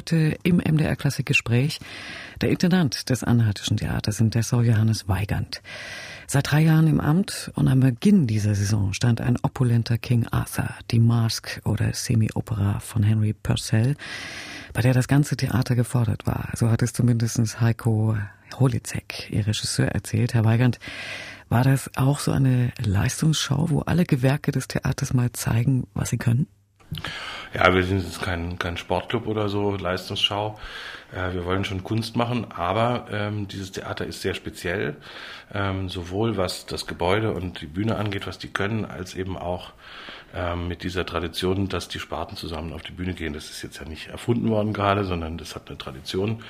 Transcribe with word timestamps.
Heute 0.00 0.38
im 0.44 0.56
MDR 0.56 0.96
Klassikgespräch 0.96 1.78
der 2.40 2.48
Intendant 2.48 3.10
des 3.10 3.22
Anhaltischen 3.22 3.76
Theaters 3.76 4.18
in 4.18 4.30
Dessau, 4.30 4.62
Johannes 4.62 5.08
Weigand. 5.08 5.60
Seit 6.26 6.50
drei 6.50 6.62
Jahren 6.62 6.86
im 6.86 7.00
Amt 7.00 7.50
und 7.54 7.68
am 7.68 7.80
Beginn 7.80 8.26
dieser 8.26 8.54
Saison 8.54 8.94
stand 8.94 9.20
ein 9.20 9.36
opulenter 9.42 9.98
King 9.98 10.26
Arthur, 10.28 10.70
die 10.90 11.00
Mask 11.00 11.60
oder 11.66 11.92
Semi-Opera 11.92 12.80
von 12.80 13.02
Henry 13.02 13.34
Purcell, 13.34 13.94
bei 14.72 14.80
der 14.80 14.94
das 14.94 15.06
ganze 15.06 15.36
Theater 15.36 15.74
gefordert 15.74 16.26
war. 16.26 16.48
So 16.54 16.70
hat 16.70 16.80
es 16.80 16.94
zumindest 16.94 17.60
Heiko 17.60 18.16
Holizek, 18.58 19.28
ihr 19.30 19.46
Regisseur, 19.46 19.88
erzählt. 19.88 20.32
Herr 20.32 20.46
Weigand, 20.46 20.78
war 21.50 21.64
das 21.64 21.90
auch 21.96 22.20
so 22.20 22.32
eine 22.32 22.72
Leistungsschau, 22.82 23.68
wo 23.68 23.80
alle 23.80 24.06
Gewerke 24.06 24.50
des 24.50 24.66
Theaters 24.66 25.12
mal 25.12 25.30
zeigen, 25.32 25.86
was 25.92 26.08
sie 26.08 26.16
können? 26.16 26.46
Ja, 27.52 27.74
wir 27.74 27.82
sind 27.82 28.02
jetzt 28.04 28.22
kein, 28.22 28.58
kein 28.58 28.76
Sportclub 28.76 29.26
oder 29.26 29.48
so, 29.48 29.76
Leistungsschau. 29.76 30.58
Äh, 31.12 31.34
wir 31.34 31.44
wollen 31.44 31.64
schon 31.64 31.82
Kunst 31.82 32.16
machen, 32.16 32.46
aber 32.52 33.06
ähm, 33.10 33.48
dieses 33.48 33.72
Theater 33.72 34.06
ist 34.06 34.22
sehr 34.22 34.34
speziell, 34.34 34.96
ähm, 35.52 35.88
sowohl 35.88 36.36
was 36.36 36.66
das 36.66 36.86
Gebäude 36.86 37.32
und 37.32 37.60
die 37.60 37.66
Bühne 37.66 37.96
angeht, 37.96 38.26
was 38.26 38.38
die 38.38 38.52
können, 38.52 38.84
als 38.84 39.14
eben 39.14 39.36
auch 39.36 39.72
ähm, 40.34 40.68
mit 40.68 40.82
dieser 40.82 41.04
Tradition, 41.04 41.68
dass 41.68 41.88
die 41.88 41.98
Sparten 41.98 42.36
zusammen 42.36 42.72
auf 42.72 42.82
die 42.82 42.92
Bühne 42.92 43.14
gehen. 43.14 43.32
Das 43.32 43.50
ist 43.50 43.62
jetzt 43.62 43.78
ja 43.80 43.84
nicht 43.84 44.08
erfunden 44.08 44.48
worden 44.48 44.72
gerade, 44.72 45.04
sondern 45.04 45.38
das 45.38 45.54
hat 45.54 45.68
eine 45.68 45.78
Tradition. 45.78 46.42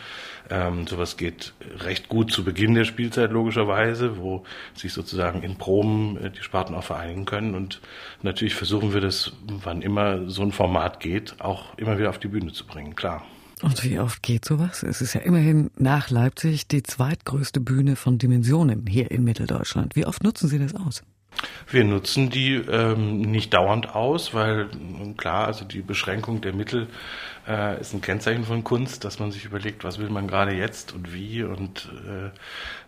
Ähm, 0.51 0.87
sowas 0.87 1.16
geht 1.16 1.55
recht 1.79 2.09
gut 2.09 2.33
zu 2.33 2.45
Beginn 2.45 2.75
der 2.75 2.84
Spielzeit 2.84 3.30
logischerweise, 3.30 4.19
wo 4.19 4.45
sich 4.75 4.93
sozusagen 4.93 5.43
in 5.43 5.56
Proben 5.56 6.16
äh, 6.19 6.30
die 6.30 6.43
Sparten 6.43 6.75
auch 6.75 6.84
vereinigen 6.84 7.25
können. 7.25 7.55
Und 7.55 7.80
natürlich 8.23 8.55
versuchen 8.55 8.93
wir 8.93 9.01
das, 9.01 9.33
wann 9.47 9.83
immer 9.83 10.28
so 10.28 10.42
ein 10.42 10.53
Format 10.53 11.01
geht, 11.01 11.41
auch 11.41 11.77
immer 11.78 11.98
wieder 11.98 12.11
auf 12.11 12.19
die 12.19 12.28
Bühne 12.28 12.53
zu 12.53 12.67
bringen, 12.67 12.95
klar. 12.97 13.25
Und 13.62 13.84
wie 13.84 13.98
oft 13.98 14.23
geht 14.23 14.45
sowas? 14.45 14.83
Es 14.83 15.03
ist 15.03 15.12
ja 15.12 15.20
immerhin 15.20 15.70
nach 15.77 16.09
Leipzig 16.11 16.67
die 16.67 16.83
zweitgrößte 16.83 17.61
Bühne 17.61 17.95
von 17.95 18.17
Dimensionen 18.17 18.86
hier 18.86 19.11
in 19.11 19.23
Mitteldeutschland. 19.23 19.97
Wie 19.97 20.06
oft 20.06 20.25
nutzen 20.25 20.48
Sie 20.48 20.58
das 20.58 20.75
aus? 20.75 21.03
Wir 21.69 21.84
nutzen 21.84 22.30
die 22.30 22.55
ähm, 22.55 23.20
nicht 23.20 23.55
dauernd 23.55 23.94
aus, 23.94 24.34
weil 24.34 24.69
klar, 25.16 25.46
also 25.46 25.64
die 25.64 25.83
Beschränkung 25.83 26.41
der 26.41 26.52
Mittel 26.52 26.88
äh, 27.48 27.80
ist 27.80 27.94
ein 27.94 28.00
Kennzeichen 28.00 28.44
von 28.44 28.64
Kunst, 28.64 29.05
dass 29.05 29.19
man 29.19 29.33
sich 29.33 29.44
überlegt, 29.44 29.84
was 29.84 29.98
will 29.98 30.10
man 30.10 30.27
gerade 30.28 30.52
jetzt 30.52 30.92
und 30.92 31.12
wie 31.14 31.42
und 31.42 31.88
äh, 32.06 32.27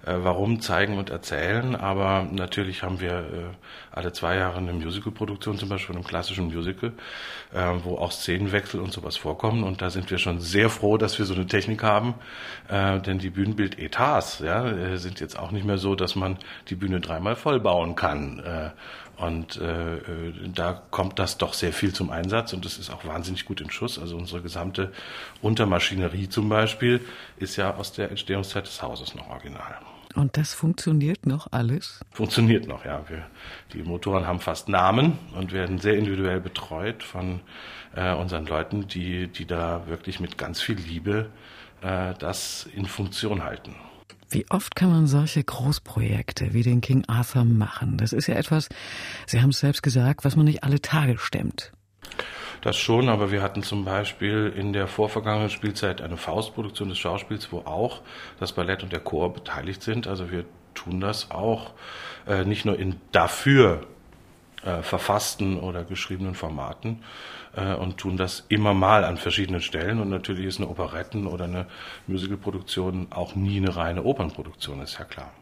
äh, 0.05 0.17
warum 0.25 0.61
zeigen 0.61 0.98
und 0.98 1.11
erzählen. 1.11 1.77
Aber 1.77 2.27
natürlich 2.31 2.83
haben 2.83 3.00
wir 3.00 3.12
äh, 3.12 3.25
alle 3.92 4.12
zwei 4.12 4.36
Jahre 4.36 4.58
eine 4.58 4.73
Musicalproduktion, 4.73 5.58
zum 5.58 5.69
Beispiel 5.69 5.95
einem 5.95 6.05
klassischen 6.05 6.47
Musical, 6.47 6.92
äh, 7.55 7.73
wo 7.84 7.97
auch 7.97 8.11
Szenenwechsel 8.11 8.80
und 8.80 8.92
sowas 8.92 9.17
vorkommen. 9.17 9.62
Und 9.62 9.80
da 9.80 9.91
sind 9.91 10.11
wir 10.11 10.19
schon 10.19 10.41
sehr 10.41 10.70
froh, 10.70 10.97
dass 10.97 11.19
wir 11.19 11.27
so 11.27 11.34
eine 11.34 11.47
Technik 11.47 11.83
haben, 11.83 12.14
denn 12.70 13.19
die 13.19 13.30
Bühnenbild-Etats 13.30 14.41
ja, 14.41 14.97
sind 14.97 15.20
jetzt 15.20 15.39
auch 15.39 15.50
nicht 15.50 15.64
mehr 15.64 15.78
so, 15.78 15.95
dass 15.95 16.14
man 16.14 16.39
die 16.69 16.75
Bühne 16.75 17.00
dreimal 17.00 17.36
voll 17.36 17.61
bauen 17.61 17.95
kann. 17.95 18.42
Und 19.23 19.56
äh, 19.56 19.98
äh, 19.98 20.33
da 20.53 20.83
kommt 20.91 21.20
das 21.20 21.39
doch 21.39 21.55
sehr 21.55 21.73
viel 21.73 21.92
zum 21.92 22.11
Einsatz 22.11 22.53
und 22.55 22.65
das 22.65 22.77
ist 22.77 22.91
auch 22.91 23.05
wahnsinnig 23.05 23.45
gut 23.45 23.61
in 23.61 23.70
Schuss. 23.70 23.97
Also 23.97 24.17
unsere 24.17 24.42
gesamte 24.42 24.91
Untermaschinerie 25.41 26.29
zum 26.29 26.48
Beispiel 26.48 27.01
ist 27.37 27.55
ja 27.55 27.77
aus 27.77 27.92
der 27.92 28.11
Entstehungszeit 28.11 28.67
des 28.67 28.83
Hauses 28.83 29.14
noch 29.14 29.31
original. 29.31 29.77
Und 30.17 30.37
das 30.37 30.55
funktioniert 30.55 31.25
noch 31.25 31.47
alles? 31.53 32.01
Funktioniert 32.11 32.67
noch, 32.67 32.84
ja. 32.84 33.05
Wir, 33.09 33.25
die 33.73 33.84
Motoren 33.84 34.27
haben 34.27 34.41
fast 34.41 34.69
Namen 34.69 35.17
und 35.36 35.53
werden 35.53 35.79
sehr 35.79 35.95
individuell 35.95 36.41
betreut 36.41 37.05
von 37.05 37.41
äh, 37.95 38.12
unseren 38.14 38.47
Leuten, 38.47 38.89
die, 38.89 39.29
die 39.29 39.47
da 39.47 39.86
wirklich 39.86 40.19
mit 40.19 40.36
ganz 40.36 40.61
viel 40.61 40.77
Liebe 40.77 41.31
äh, 41.81 42.14
das 42.19 42.69
in 42.75 42.86
Funktion 42.86 43.45
halten. 43.45 43.77
Wie 44.33 44.47
oft 44.49 44.75
kann 44.75 44.91
man 44.91 45.07
solche 45.07 45.45
Großprojekte 45.45 46.55
wie 46.55 46.63
den 46.63 46.81
King 46.81 47.05
Arthur 47.07 47.45
machen? 47.45 47.99
Das 47.99 48.15
ist 48.15 48.29
ja 48.29 48.35
etwas, 48.35 48.69
Sie 49.27 49.43
haben 49.43 49.51
es 49.51 49.61
selbst 49.61 49.83
gesagt, 49.83 50.25
was 50.25 50.37
man 50.37 50.47
nicht 50.47 50.65
alle 50.65 50.81
Tage 50.81 51.19
stemmt. 51.19 51.73
Das 52.63 52.79
schon, 52.79 53.09
aber 53.09 53.31
wir 53.31 53.42
hatten 53.42 53.63
zum 53.63 53.85
Beispiel 53.85 54.53
in 54.57 54.73
der 54.73 54.87
vorvergangenen 54.87 55.51
Spielzeit 55.51 56.01
eine 56.01 56.17
Faustproduktion 56.17 56.89
des 56.89 56.98
Schauspiels, 56.98 57.53
wo 57.53 57.59
auch 57.59 58.01
das 58.41 58.53
Ballett 58.53 58.83
und 58.83 58.92
der 58.92 59.01
Chor 59.01 59.33
beteiligt 59.35 59.83
sind. 59.83 60.07
Also 60.07 60.31
wir 60.31 60.45
tun 60.75 61.01
das 61.01 61.31
auch 61.31 61.73
äh, 62.27 62.45
nicht 62.45 62.65
nur 62.65 62.79
in 62.79 63.01
dafür 63.11 63.87
äh, 64.65 64.83
verfassten 64.83 65.59
oder 65.59 65.85
geschriebenen 65.85 66.35
Formaten 66.35 67.03
äh, 67.55 67.74
und 67.74 67.98
tun 67.98 68.17
das 68.17 68.45
immer 68.48 68.74
mal 68.74 69.05
an 69.05 69.17
verschiedenen 69.17 69.61
Stellen. 69.61 70.01
Und 70.01 70.08
natürlich 70.08 70.46
ist 70.46 70.61
eine 70.61 70.68
Operetten- 70.68 71.27
oder 71.27 71.45
eine 71.45 71.67
Musicalproduktion 72.07 73.08
auch 73.11 73.35
nie 73.35 73.58
eine 73.58 73.77
reine 73.77 74.02
Opernproduktion, 74.05 74.80
ist 74.80 74.98
ja 74.98 75.05
klar. 75.05 75.33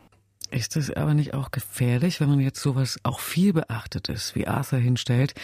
Ist 0.50 0.76
es 0.76 0.90
aber 0.92 1.14
nicht 1.14 1.32
auch 1.34 1.52
gefährlich, 1.52 2.20
wenn 2.20 2.28
man 2.28 2.40
jetzt 2.40 2.60
sowas 2.60 2.98
auch 3.04 3.20
viel 3.20 3.52
beachtetes 3.52 4.34
wie 4.34 4.48
Arthur 4.48 4.80
hinstellt, 4.80 5.34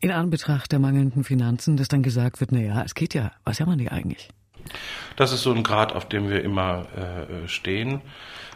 in 0.00 0.10
Anbetracht 0.10 0.70
der 0.70 0.78
mangelnden 0.78 1.24
Finanzen, 1.24 1.78
dass 1.78 1.88
dann 1.88 2.02
gesagt 2.02 2.40
wird, 2.40 2.52
na 2.52 2.60
ja, 2.60 2.82
es 2.82 2.94
geht 2.94 3.14
ja, 3.14 3.32
was 3.44 3.60
haben 3.60 3.70
wir 3.70 3.76
die 3.76 3.90
eigentlich? 3.90 4.28
Das 5.16 5.32
ist 5.32 5.42
so 5.42 5.52
ein 5.52 5.62
Grad, 5.62 5.94
auf 5.94 6.08
dem 6.08 6.30
wir 6.30 6.42
immer 6.42 6.86
äh, 6.96 7.48
stehen. 7.48 8.00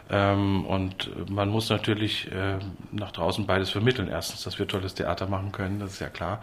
Ähm, 0.09 0.65
und 0.65 1.29
man 1.29 1.49
muss 1.49 1.69
natürlich 1.69 2.31
äh, 2.31 2.59
nach 2.91 3.11
draußen 3.11 3.45
beides 3.45 3.71
vermitteln. 3.71 4.07
Erstens, 4.07 4.43
dass 4.43 4.59
wir 4.59 4.67
tolles 4.67 4.93
Theater 4.93 5.27
machen 5.27 5.51
können, 5.51 5.79
das 5.79 5.93
ist 5.93 5.99
ja 5.99 6.09
klar. 6.09 6.41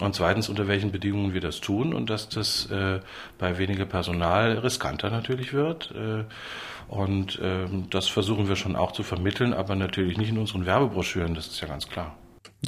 Und 0.00 0.14
zweitens, 0.14 0.48
unter 0.48 0.66
welchen 0.66 0.90
Bedingungen 0.90 1.32
wir 1.32 1.40
das 1.40 1.60
tun 1.60 1.94
und 1.94 2.10
dass 2.10 2.28
das 2.28 2.70
äh, 2.70 3.00
bei 3.38 3.58
weniger 3.58 3.84
Personal 3.86 4.58
riskanter 4.58 5.10
natürlich 5.10 5.52
wird. 5.52 5.92
Äh, 5.94 6.24
und 6.88 7.38
ähm, 7.42 7.88
das 7.90 8.08
versuchen 8.08 8.48
wir 8.48 8.56
schon 8.56 8.76
auch 8.76 8.92
zu 8.92 9.02
vermitteln, 9.02 9.52
aber 9.54 9.74
natürlich 9.74 10.18
nicht 10.18 10.30
in 10.30 10.38
unseren 10.38 10.66
Werbebroschüren, 10.66 11.34
das 11.34 11.48
ist 11.48 11.60
ja 11.60 11.68
ganz 11.68 11.88
klar. 11.88 12.14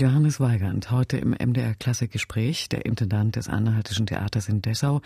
Johannes 0.01 0.39
Weigand, 0.39 0.93
heute 0.93 1.17
im 1.17 1.31
MDR 1.31 1.75
Klassikgespräch, 1.75 2.69
der 2.69 2.87
Intendant 2.87 3.35
des 3.35 3.49
Anhaltischen 3.49 4.07
Theaters 4.07 4.49
in 4.49 4.63
Dessau. 4.63 5.01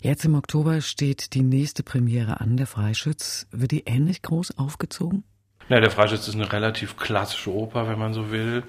Jetzt 0.00 0.24
im 0.24 0.34
Oktober 0.34 0.80
steht 0.80 1.34
die 1.34 1.42
nächste 1.42 1.82
Premiere 1.82 2.40
an, 2.40 2.56
der 2.56 2.66
Freischütz. 2.66 3.46
Wird 3.50 3.72
die 3.72 3.84
ähnlich 3.84 4.22
groß 4.22 4.56
aufgezogen? 4.56 5.24
Ja, 5.68 5.78
der 5.78 5.90
Freischütz 5.90 6.26
ist 6.26 6.36
eine 6.36 6.50
relativ 6.50 6.96
klassische 6.96 7.52
Oper, 7.52 7.86
wenn 7.86 7.98
man 7.98 8.14
so 8.14 8.30
will. 8.30 8.62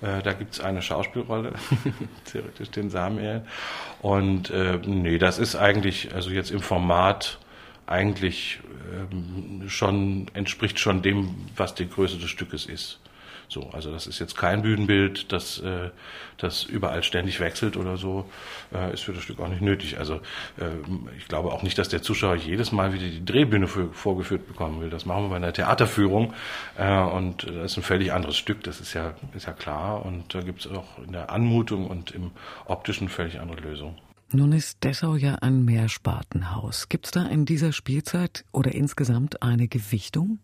Äh, 0.00 0.22
da 0.22 0.32
gibt's 0.32 0.60
eine 0.60 0.80
Schauspielrolle, 0.80 1.54
theoretisch 2.26 2.70
den 2.70 2.88
Samuel. 2.88 3.44
Und 4.02 4.50
äh, 4.50 4.78
nee, 4.86 5.18
das 5.18 5.40
ist 5.40 5.56
eigentlich, 5.56 6.14
also 6.14 6.30
jetzt 6.30 6.52
im 6.52 6.60
Format 6.60 7.40
eigentlich 7.86 8.60
ähm, 8.92 9.68
schon, 9.68 10.28
entspricht 10.34 10.78
schon 10.78 11.02
dem, 11.02 11.34
was 11.56 11.74
die 11.74 11.88
Größe 11.88 12.16
des 12.18 12.30
Stückes 12.30 12.66
ist. 12.66 13.00
So, 13.50 13.68
also 13.72 13.90
das 13.90 14.06
ist 14.06 14.20
jetzt 14.20 14.36
kein 14.36 14.62
Bühnenbild, 14.62 15.32
das, 15.32 15.58
äh, 15.58 15.90
das 16.38 16.62
überall 16.62 17.02
ständig 17.02 17.40
wechselt 17.40 17.76
oder 17.76 17.96
so, 17.96 18.30
äh, 18.72 18.92
ist 18.92 19.02
für 19.02 19.12
das 19.12 19.24
Stück 19.24 19.40
auch 19.40 19.48
nicht 19.48 19.60
nötig. 19.60 19.98
Also 19.98 20.20
äh, 20.56 20.70
ich 21.18 21.26
glaube 21.26 21.52
auch 21.52 21.64
nicht, 21.64 21.76
dass 21.76 21.88
der 21.88 22.00
Zuschauer 22.00 22.36
jedes 22.36 22.70
Mal 22.70 22.92
wieder 22.92 23.08
die 23.08 23.24
Drehbühne 23.24 23.66
vorgeführt 23.66 24.46
bekommen 24.46 24.80
will. 24.80 24.88
Das 24.88 25.04
machen 25.04 25.24
wir 25.24 25.30
bei 25.30 25.36
einer 25.36 25.52
Theaterführung 25.52 26.32
äh, 26.78 26.96
und 27.00 27.42
das 27.42 27.72
ist 27.72 27.76
ein 27.78 27.82
völlig 27.82 28.12
anderes 28.12 28.36
Stück, 28.36 28.62
das 28.62 28.80
ist 28.80 28.94
ja, 28.94 29.14
ist 29.34 29.46
ja 29.46 29.52
klar. 29.52 30.06
Und 30.06 30.32
da 30.32 30.42
gibt 30.42 30.60
es 30.60 30.70
auch 30.70 30.98
in 31.04 31.10
der 31.10 31.30
Anmutung 31.30 31.88
und 31.88 32.12
im 32.12 32.30
optischen 32.66 33.08
völlig 33.08 33.40
andere 33.40 33.60
Lösungen. 33.60 33.96
Nun 34.32 34.52
ist 34.52 34.84
Dessau 34.84 35.16
ja 35.16 35.34
ein 35.40 35.64
Mehrspartenhaus. 35.64 36.88
Gibt 36.88 37.06
es 37.06 37.10
da 37.10 37.26
in 37.26 37.46
dieser 37.46 37.72
Spielzeit 37.72 38.44
oder 38.52 38.72
insgesamt 38.72 39.42
eine 39.42 39.66
Gewichtung? 39.66 40.38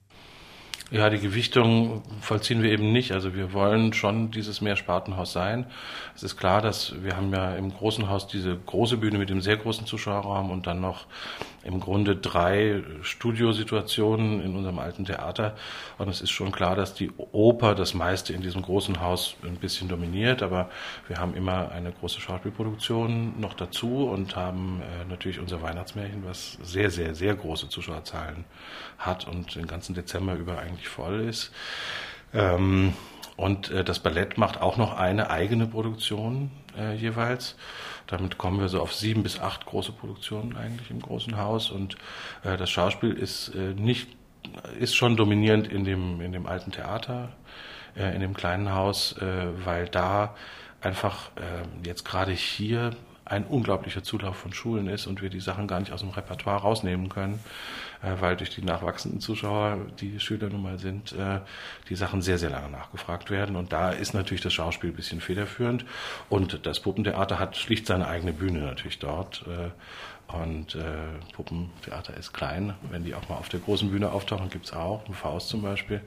Ja, 0.93 1.11
die 1.11 1.19
Gewichtung 1.19 2.05
vollziehen 2.21 2.63
wir 2.63 2.71
eben 2.71 2.93
nicht. 2.93 3.11
Also 3.11 3.35
wir 3.35 3.53
wollen 3.53 3.93
schon 3.93 4.31
dieses 4.31 4.61
Mehrspartenhaus 4.61 5.33
sein. 5.33 5.67
Es 6.15 6.23
ist 6.23 6.37
klar, 6.37 6.63
dass 6.63 6.95
wir 7.03 7.17
haben 7.17 7.33
ja 7.33 7.57
im 7.57 7.75
großen 7.75 8.09
Haus 8.09 8.29
diese 8.29 8.57
große 8.57 8.97
Bühne 8.97 9.19
mit 9.19 9.29
dem 9.29 9.41
sehr 9.41 9.57
großen 9.57 9.85
Zuschauerraum 9.85 10.51
und 10.53 10.69
dann 10.69 10.81
noch 10.81 11.07
im 11.67 11.81
Grunde 11.81 12.17
drei 12.17 12.83
Studiosituationen 13.03 14.41
in 14.41 14.55
unserem 14.55 14.79
alten 14.79 15.05
Theater. 15.05 15.57
Und 15.99 16.09
es 16.09 16.21
ist 16.21 16.31
schon 16.31 16.53
klar, 16.53 16.77
dass 16.77 16.95
die 16.95 17.11
Oper 17.33 17.75
das 17.75 17.93
meiste 17.93 18.33
in 18.33 18.41
diesem 18.41 18.63
großen 18.63 19.01
Haus 19.01 19.37
ein 19.43 19.57
bisschen 19.57 19.89
dominiert. 19.89 20.43
Aber 20.43 20.71
wir 21.09 21.19
haben 21.19 21.35
immer 21.35 21.73
eine 21.73 21.93
große 21.93 22.21
Schauspielproduktion 22.21 23.41
noch 23.41 23.55
dazu 23.55 24.09
und 24.09 24.37
haben 24.37 24.81
äh, 24.81 25.05
natürlich 25.07 25.41
unser 25.41 25.61
Weihnachtsmärchen, 25.61 26.25
was 26.25 26.59
sehr, 26.63 26.91
sehr, 26.91 27.15
sehr 27.15 27.35
große 27.35 27.69
Zuschauerzahlen 27.69 28.45
hat 28.99 29.27
und 29.27 29.57
den 29.57 29.67
ganzen 29.67 29.95
Dezember 29.95 30.35
über 30.35 30.59
eigentlich 30.59 30.89
voll 30.89 31.21
ist. 31.21 31.53
Ähm, 32.33 32.93
und 33.37 33.71
äh, 33.71 33.85
das 33.85 33.99
Ballett 33.99 34.39
macht 34.39 34.61
auch 34.61 34.77
noch 34.77 34.97
eine 34.97 35.31
eigene 35.31 35.67
Produktion 35.67 36.51
äh, 36.79 36.95
jeweils. 36.95 37.57
Damit 38.07 38.39
kommen 38.39 38.61
wir 38.61 38.69
so 38.69 38.81
auf 38.81 38.95
sieben 38.95 39.23
bis 39.23 39.41
acht 39.41 39.67
große 39.67 39.93
Produktionen 39.93 40.57
eigentlich 40.57 40.91
im 40.91 41.01
großen 41.01 41.37
Haus. 41.37 41.71
Und 41.71 41.97
äh, 42.45 42.57
das 42.57 42.71
Schauspiel 42.71 43.13
ist 43.13 43.49
äh, 43.49 43.75
nicht, 43.75 44.09
ist 44.79 44.95
schon 44.95 45.17
dominierend 45.17 45.67
in 45.67 45.85
dem, 45.85 46.21
in 46.21 46.33
dem 46.33 46.47
alten 46.47 46.73
Theater, 46.73 47.33
äh, 47.97 48.15
in 48.15 48.21
dem 48.21 48.35
kleinen 48.35 48.73
Haus, 48.73 49.17
äh, 49.19 49.49
weil 49.65 49.89
da 49.89 50.35
einfach 50.81 51.31
äh, 51.37 51.87
jetzt 51.87 52.05
gerade 52.05 52.33
hier 52.33 52.95
ein 53.27 53.45
unglaublicher 53.45 54.03
Zulauf 54.03 54.37
von 54.37 54.53
Schulen 54.53 54.89
ist 54.89 55.07
und 55.07 55.21
wir 55.21 55.31
die 55.31 55.41
Sachen 55.41 55.67
gar 55.67 55.81
nicht 55.81 55.93
aus 55.93 56.01
dem 56.01 56.11
Repertoire 56.11 56.63
rausnehmen 56.63 57.09
können, 57.09 57.41
äh, 58.03 58.13
weil 58.21 58.37
durch 58.37 58.51
die 58.51 58.63
nachwachsenden 58.63 59.21
Zuschauer, 59.21 59.79
die 60.01 60.21
Schüler 60.21 60.49
nun 60.49 60.63
mal 60.63 60.79
sind, 60.79 61.13
äh, 61.13 61.41
die 61.89 61.97
Sachen 61.97 62.23
sehr, 62.23 62.39
sehr 62.39 62.51
lange 62.51 62.71
nachgefragt 62.71 63.31
werden. 63.31 63.57
Und 63.57 63.73
da 63.73 63.91
ist 63.91 64.15
natürlich 64.15 64.43
das 64.43 64.53
Schauspiel 64.53 64.91
ein 64.91 64.97
bisschen 64.97 65.21
federführend. 65.21 65.85
Und 66.29 66.65
das 66.65 66.81
Puppentheater 66.81 67.39
hat 67.39 67.57
schlicht 67.57 67.87
seine 67.87 68.07
eigene 68.07 68.33
Bühne 68.33 68.61
natürlich 68.61 69.01
dort. 69.01 69.45
Äh, 69.49 69.71
und 70.33 70.75
äh, 70.75 70.81
Puppentheater 71.33 72.17
ist 72.17 72.33
klein. 72.33 72.75
Wenn 72.91 73.05
die 73.05 73.15
auch 73.15 73.29
mal 73.29 73.37
auf 73.37 73.49
der 73.49 73.61
großen 73.61 73.91
Bühne 73.91 74.11
auftauchen, 74.11 74.51
gibt's 74.51 74.73
auch, 74.73 75.03
Faust 75.13 75.49
zum 75.49 75.63
Beispiel. 75.63 76.01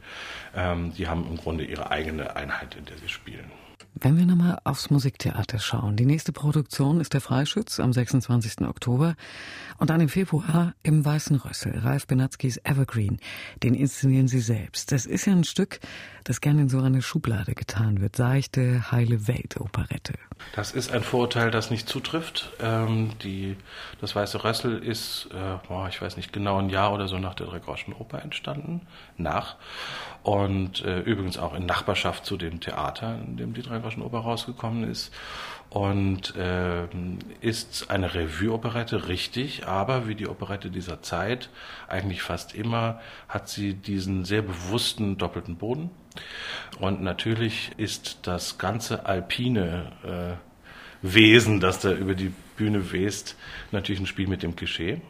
Ähm, 0.55 0.93
die 0.93 1.07
haben 1.07 1.27
im 1.27 1.37
Grunde 1.37 1.63
ihre 1.65 1.91
eigene 1.91 2.35
Einheit, 2.35 2.75
in 2.75 2.85
der 2.85 2.97
sie 2.97 3.09
spielen. 3.09 3.51
Wenn 3.95 4.17
wir 4.17 4.25
nochmal 4.25 4.59
aufs 4.63 4.89
Musiktheater 4.89 5.59
schauen. 5.59 5.95
Die 5.95 6.05
nächste 6.05 6.31
Produktion 6.31 7.01
ist 7.01 7.13
der 7.13 7.21
Freischütz 7.21 7.79
am 7.79 7.91
26. 7.91 8.61
Oktober 8.61 9.15
und 9.77 9.89
dann 9.89 9.99
im 9.99 10.09
Februar 10.09 10.73
im 10.83 11.03
Weißen 11.03 11.35
Rössel, 11.37 11.77
Ralf 11.79 12.07
Benatzkis 12.07 12.57
Evergreen. 12.63 13.19
Den 13.63 13.73
inszenieren 13.73 14.27
Sie 14.27 14.39
selbst. 14.39 14.91
Das 14.91 15.05
ist 15.05 15.25
ja 15.25 15.33
ein 15.33 15.43
Stück, 15.43 15.79
das 16.23 16.41
gerne 16.41 16.61
in 16.61 16.69
so 16.69 16.79
eine 16.79 17.01
Schublade 17.01 17.55
getan 17.55 18.01
wird. 18.01 18.15
Seichte, 18.15 18.91
heile 18.91 19.27
Welt-Operette. 19.27 20.13
Das 20.55 20.71
ist 20.71 20.91
ein 20.91 21.03
Vorurteil, 21.03 21.51
das 21.51 21.69
nicht 21.69 21.89
zutrifft. 21.89 22.51
Ähm, 22.61 23.11
die, 23.23 23.57
das 23.99 24.15
Weiße 24.15 24.43
Rössel 24.43 24.77
ist, 24.77 25.29
äh, 25.31 25.67
boah, 25.67 25.87
ich 25.89 26.01
weiß 26.01 26.17
nicht 26.17 26.31
genau, 26.31 26.57
ein 26.57 26.69
Jahr 26.69 26.93
oder 26.93 27.07
so 27.07 27.17
nach 27.17 27.33
der 27.33 27.47
Dreigroschenoper 27.47 28.21
entstanden. 28.21 28.81
Nach. 29.17 29.55
Und 30.23 30.83
äh, 30.83 30.99
übrigens 30.99 31.37
auch 31.37 31.53
in 31.55 31.65
Nachbarschaft 31.65 32.25
zu 32.25 32.37
dem 32.37 32.59
Theater, 32.59 33.17
in 33.25 33.37
dem 33.37 33.53
die 33.53 33.61
Dreigroschenoper 33.89 34.19
rausgekommen 34.19 34.89
ist. 34.89 35.11
Und 35.69 36.35
äh, 36.35 36.87
ist 37.41 37.91
eine 37.91 38.15
Revue-Operette, 38.15 39.07
richtig, 39.07 39.67
aber 39.67 40.07
wie 40.07 40.15
die 40.15 40.27
Operette 40.27 40.71
dieser 40.71 41.03
Zeit, 41.03 41.51
eigentlich 41.87 42.23
fast 42.23 42.55
immer, 42.55 42.99
hat 43.27 43.49
sie 43.49 43.75
diesen 43.75 44.25
sehr 44.25 44.41
bewussten 44.41 45.19
doppelten 45.19 45.57
Boden. 45.57 45.91
Und 46.79 47.03
natürlich 47.03 47.71
ist 47.77 48.21
das 48.23 48.57
ganze 48.57 49.05
alpine 49.05 49.91
äh, 51.03 51.07
Wesen, 51.07 51.59
das 51.59 51.79
da 51.79 51.91
über 51.91 52.15
die 52.15 52.33
Bühne 52.57 52.91
west, 52.91 53.37
natürlich 53.71 54.01
ein 54.01 54.07
Spiel 54.07 54.27
mit 54.27 54.41
dem 54.41 54.55
Klischee, 54.55 55.01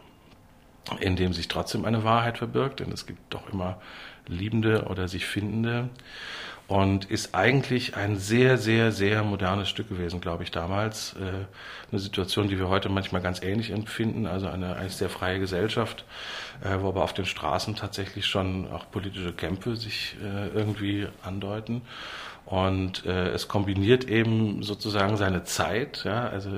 in 0.99 1.15
dem 1.15 1.33
sich 1.33 1.47
trotzdem 1.47 1.85
eine 1.85 2.03
Wahrheit 2.03 2.37
verbirgt, 2.37 2.79
denn 2.79 2.91
es 2.91 3.05
gibt 3.05 3.33
doch 3.33 3.51
immer 3.51 3.79
Liebende 4.27 4.85
oder 4.85 5.07
sich 5.07 5.25
Findende 5.25 5.89
und 6.69 7.05
ist 7.05 7.33
eigentlich 7.33 7.95
ein 7.95 8.17
sehr, 8.17 8.59
sehr, 8.59 8.91
sehr 8.91 9.23
modernes 9.23 9.69
Stück 9.69 9.89
gewesen, 9.89 10.21
glaube 10.21 10.43
ich, 10.43 10.51
damals. 10.51 11.13
Äh, 11.13 11.47
eine 11.91 11.99
Situation, 11.99 12.47
die 12.47 12.59
wir 12.59 12.69
heute 12.69 12.89
manchmal 12.89 13.23
ganz 13.23 13.41
ähnlich 13.41 13.71
empfinden, 13.71 14.27
also 14.27 14.47
eine 14.47 14.75
eigentlich 14.75 14.95
sehr 14.95 15.09
freie 15.09 15.39
Gesellschaft, 15.39 16.05
äh, 16.63 16.79
wo 16.79 16.89
aber 16.89 17.03
auf 17.03 17.13
den 17.13 17.25
Straßen 17.25 17.75
tatsächlich 17.75 18.27
schon 18.27 18.71
auch 18.71 18.85
politische 18.91 19.33
Kämpfe 19.33 19.75
sich 19.75 20.15
äh, 20.23 20.49
irgendwie 20.49 21.07
andeuten. 21.23 21.81
Und 22.49 23.05
äh, 23.05 23.29
es 23.29 23.47
kombiniert 23.47 24.05
eben 24.05 24.63
sozusagen 24.63 25.17
seine 25.17 25.43
Zeit, 25.43 26.03
ja, 26.03 26.29
also 26.29 26.49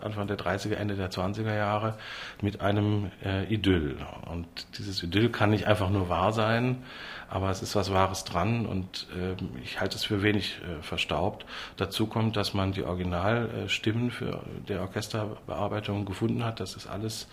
Anfang 0.00 0.28
der 0.28 0.38
30er, 0.38 0.74
Ende 0.74 0.94
der 0.94 1.10
20er 1.10 1.56
Jahre, 1.56 1.96
mit 2.40 2.60
einem 2.60 3.10
äh, 3.24 3.52
Idyll. 3.52 3.96
Und 4.30 4.46
dieses 4.78 5.02
Idyll 5.02 5.28
kann 5.30 5.50
nicht 5.50 5.66
einfach 5.66 5.90
nur 5.90 6.08
wahr 6.08 6.32
sein, 6.32 6.84
aber 7.30 7.48
es 7.50 7.62
ist 7.62 7.76
was 7.76 7.92
Wahres 7.92 8.24
dran 8.24 8.66
und 8.66 9.06
äh, 9.16 9.36
ich 9.62 9.80
halte 9.80 9.96
es 9.96 10.04
für 10.04 10.22
wenig 10.22 10.58
äh, 10.58 10.82
verstaubt. 10.82 11.46
Dazu 11.76 12.06
kommt, 12.06 12.36
dass 12.36 12.54
man 12.54 12.72
die 12.72 12.82
Originalstimmen 12.82 14.10
für 14.10 14.42
der 14.68 14.80
Orchesterbearbeitung 14.80 16.04
gefunden 16.04 16.44
hat. 16.44 16.58
Das 16.58 16.74
ist 16.74 16.88
alles 16.88 17.28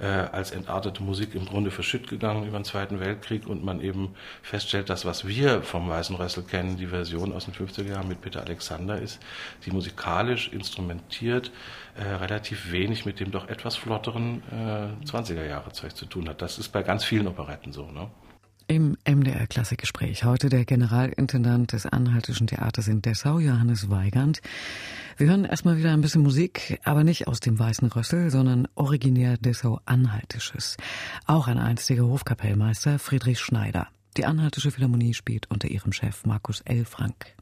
äh, 0.00 0.06
als 0.06 0.50
entartete 0.50 1.02
Musik 1.04 1.36
im 1.36 1.46
Grunde 1.46 1.70
verschütt 1.70 2.08
gegangen 2.08 2.44
über 2.44 2.58
den 2.58 2.64
Zweiten 2.64 2.98
Weltkrieg 2.98 3.46
und 3.46 3.64
man 3.64 3.80
eben 3.80 4.16
feststellt, 4.42 4.90
dass 4.90 5.04
was 5.04 5.28
wir 5.28 5.62
vom 5.62 5.88
Weißen 5.88 6.16
Rössel 6.16 6.42
kennen, 6.42 6.76
die 6.76 6.88
Version 6.88 7.32
aus 7.32 7.44
den 7.44 7.54
50er 7.54 7.88
Jahren 7.88 8.08
mit 8.08 8.20
Peter 8.22 8.40
Alexander 8.40 8.98
ist, 8.98 9.20
die 9.64 9.70
musikalisch 9.70 10.48
instrumentiert 10.48 11.52
äh, 11.94 12.02
relativ 12.02 12.72
wenig 12.72 13.06
mit 13.06 13.20
dem 13.20 13.30
doch 13.30 13.48
etwas 13.48 13.76
flotteren 13.76 14.42
äh, 14.50 15.06
20er 15.06 15.44
Jahre 15.44 15.70
Zeug 15.70 15.94
zu 15.94 16.06
tun 16.06 16.28
hat. 16.28 16.42
Das 16.42 16.58
ist 16.58 16.70
bei 16.70 16.82
ganz 16.82 17.04
vielen 17.04 17.28
Operetten 17.28 17.72
so. 17.72 17.86
Ne? 17.86 18.08
Im 18.70 18.96
MDR 19.04 19.48
Klassikgespräch 19.48 20.22
heute 20.22 20.48
der 20.48 20.64
Generalintendant 20.64 21.72
des 21.72 21.86
Anhaltischen 21.86 22.46
Theaters 22.46 22.86
in 22.86 23.02
Dessau, 23.02 23.40
Johannes 23.40 23.90
Weigand. 23.90 24.40
Wir 25.16 25.26
hören 25.26 25.44
erstmal 25.44 25.76
wieder 25.76 25.92
ein 25.92 26.02
bisschen 26.02 26.22
Musik, 26.22 26.78
aber 26.84 27.02
nicht 27.02 27.26
aus 27.26 27.40
dem 27.40 27.58
Weißen 27.58 27.88
Rössel, 27.88 28.30
sondern 28.30 28.68
originär 28.76 29.38
Dessau-Anhaltisches. 29.38 30.76
Auch 31.26 31.48
ein 31.48 31.58
einstiger 31.58 32.04
Hofkapellmeister, 32.04 33.00
Friedrich 33.00 33.40
Schneider. 33.40 33.88
Die 34.16 34.24
Anhaltische 34.24 34.70
Philharmonie 34.70 35.14
spielt 35.14 35.50
unter 35.50 35.66
ihrem 35.66 35.92
Chef 35.92 36.24
Markus 36.24 36.60
L. 36.60 36.84
Frank. 36.84 37.34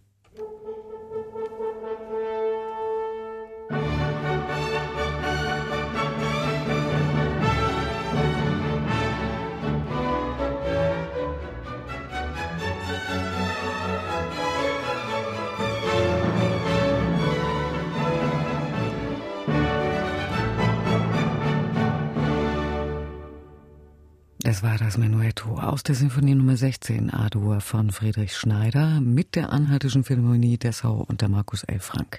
Es 24.59 24.65
war 24.65 24.77
das 24.77 24.99
Menuetto 24.99 25.57
aus 25.57 25.85
der 25.85 25.95
Sinfonie 25.95 26.35
Nummer 26.35 26.57
16 26.57 27.15
A-Dur 27.15 27.61
von 27.61 27.93
Friedrich 27.93 28.37
Schneider 28.37 29.01
mit 29.01 29.37
der 29.37 29.53
Anhaltischen 29.53 30.03
Philharmonie 30.03 30.59
Dessau 30.59 31.05
und 31.09 31.21
der 31.21 31.29
Markus 31.29 31.63
L. 31.63 31.79
Frank. 31.79 32.19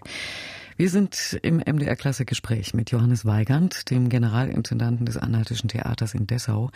Wir 0.80 0.90
sind 0.90 1.38
im 1.42 1.58
MDR 1.58 1.98
Klasse 1.98 2.24
Gespräch 2.24 2.74
mit 2.74 2.90
Johannes 2.90 3.26
Weigand, 3.26 3.90
dem 3.90 4.08
Generalintendanten 4.08 5.06
des 5.06 5.18
Anhaltischen 5.18 5.68
Theaters 5.68 6.14
in 6.14 6.26
Dessau. 6.26 6.72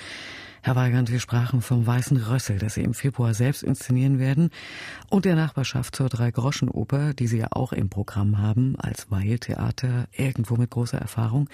Herr 0.61 0.75
Weigand, 0.75 1.09
wir 1.09 1.21
sprachen 1.21 1.61
vom 1.61 1.87
Weißen 1.87 2.17
Rössel, 2.17 2.57
das 2.57 2.73
Sie 2.73 2.81
im 2.81 2.93
Februar 2.93 3.33
selbst 3.33 3.63
inszenieren 3.63 4.19
werden, 4.19 4.49
und 5.09 5.23
der 5.23 5.37
Nachbarschaft 5.37 5.95
zur 5.95 6.09
Drei-Groschen-Oper, 6.09 7.13
die 7.13 7.27
Sie 7.27 7.37
ja 7.37 7.47
auch 7.51 7.71
im 7.71 7.89
Programm 7.89 8.39
haben, 8.39 8.75
als 8.77 9.09
Weiltheater, 9.09 10.09
irgendwo 10.11 10.57
mit 10.57 10.71
großer 10.71 10.97
Erfahrung. 10.97 11.49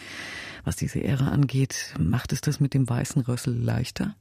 Was 0.64 0.76
diese 0.76 1.04
Ära 1.04 1.28
angeht, 1.28 1.94
macht 2.00 2.34
es 2.34 2.42
das 2.42 2.60
mit 2.60 2.74
dem 2.74 2.90
Weißen 2.90 3.22
Rössel 3.22 3.56
leichter? 3.56 4.16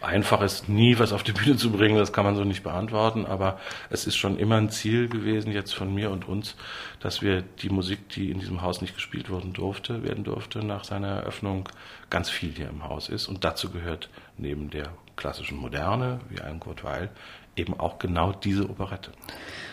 Einfach 0.00 0.42
ist 0.42 0.68
nie 0.68 0.98
was 1.00 1.12
auf 1.12 1.24
die 1.24 1.32
Bühne 1.32 1.56
zu 1.56 1.72
bringen, 1.72 1.98
das 1.98 2.12
kann 2.12 2.24
man 2.24 2.36
so 2.36 2.44
nicht 2.44 2.62
beantworten, 2.62 3.26
aber 3.26 3.58
es 3.90 4.06
ist 4.06 4.16
schon 4.16 4.38
immer 4.38 4.56
ein 4.56 4.70
Ziel 4.70 5.08
gewesen 5.08 5.50
jetzt 5.50 5.74
von 5.74 5.92
mir 5.92 6.12
und 6.12 6.28
uns, 6.28 6.54
dass 7.00 7.20
wir 7.20 7.42
die 7.42 7.68
Musik, 7.68 8.08
die 8.10 8.30
in 8.30 8.38
diesem 8.38 8.62
Haus 8.62 8.80
nicht 8.80 8.94
gespielt 8.94 9.28
worden 9.28 9.52
durfte, 9.52 10.04
werden 10.04 10.22
durfte 10.22 10.60
nach 10.64 10.84
seiner 10.84 11.08
Eröffnung, 11.08 11.68
ganz 12.10 12.30
viel 12.30 12.52
hier 12.52 12.68
im 12.68 12.84
Haus 12.84 13.08
ist 13.08 13.26
und 13.26 13.42
dazu 13.42 13.70
gehört 13.70 14.08
neben 14.36 14.70
der 14.70 14.92
klassischen 15.16 15.58
Moderne, 15.58 16.20
wie 16.28 16.40
ein 16.40 16.60
Kurt 16.60 16.84
Weil, 16.84 17.10
eben 17.56 17.74
auch 17.74 17.98
genau 17.98 18.32
diese 18.32 18.70
Operette. 18.70 19.10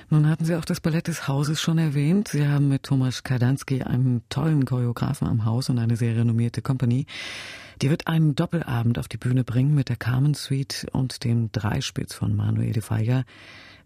Nun 0.09 0.27
hatten 0.27 0.43
Sie 0.43 0.55
auch 0.55 0.65
das 0.65 0.81
Ballett 0.81 1.07
des 1.07 1.27
Hauses 1.27 1.61
schon 1.61 1.77
erwähnt. 1.77 2.29
Sie 2.29 2.47
haben 2.47 2.67
mit 2.67 2.83
Thomas 2.83 3.23
Kardanski 3.23 3.83
einen 3.83 4.23
tollen 4.29 4.65
Choreografen 4.65 5.27
am 5.27 5.45
Haus 5.45 5.69
und 5.69 5.77
eine 5.77 5.95
sehr 5.95 6.15
renommierte 6.15 6.63
Kompanie. 6.63 7.05
Die 7.81 7.89
wird 7.89 8.07
einen 8.07 8.35
Doppelabend 8.35 8.97
auf 8.99 9.07
die 9.07 9.17
Bühne 9.17 9.43
bringen 9.43 9.75
mit 9.75 9.89
der 9.89 9.97
Carmen 9.97 10.33
Suite 10.33 10.87
und 10.91 11.23
dem 11.23 11.51
Dreispitz 11.51 12.13
von 12.13 12.35
Manuel 12.35 12.71
de 12.71 12.81
Falla. 12.81 13.23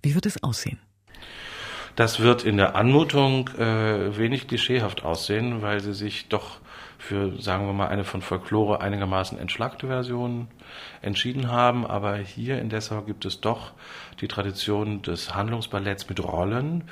Wie 0.02 0.16
wird 0.16 0.26
es 0.26 0.44
aussehen? 0.44 0.80
Das 1.96 2.20
wird 2.20 2.46
in 2.46 2.58
der 2.58 2.76
Anmutung 2.76 3.50
äh, 3.58 4.16
wenig 4.18 4.48
klischeehaft 4.48 5.04
aussehen, 5.04 5.62
weil 5.62 5.82
sie 5.82 5.94
sich 5.94 6.30
doch 6.30 6.60
für, 6.98 7.42
sagen 7.42 7.66
wir 7.66 7.74
mal, 7.74 7.88
eine 7.88 8.04
von 8.04 8.22
Folklore 8.22 8.82
einigermaßen 8.82 9.40
entschlackte 9.40 9.88
Version 9.88 10.48
entschieden 11.02 11.50
haben. 11.50 11.86
Aber 11.86 12.18
hier 12.18 12.60
in 12.60 12.70
Dessau 12.70 13.02
gibt 13.02 13.26
es 13.26 13.42
doch 13.42 13.72
die 14.22 14.28
Tradition 14.28 15.02
des 15.02 15.34
Handlungsballetts 15.34 16.08
mit 16.08 16.24
Rollen. 16.24 16.84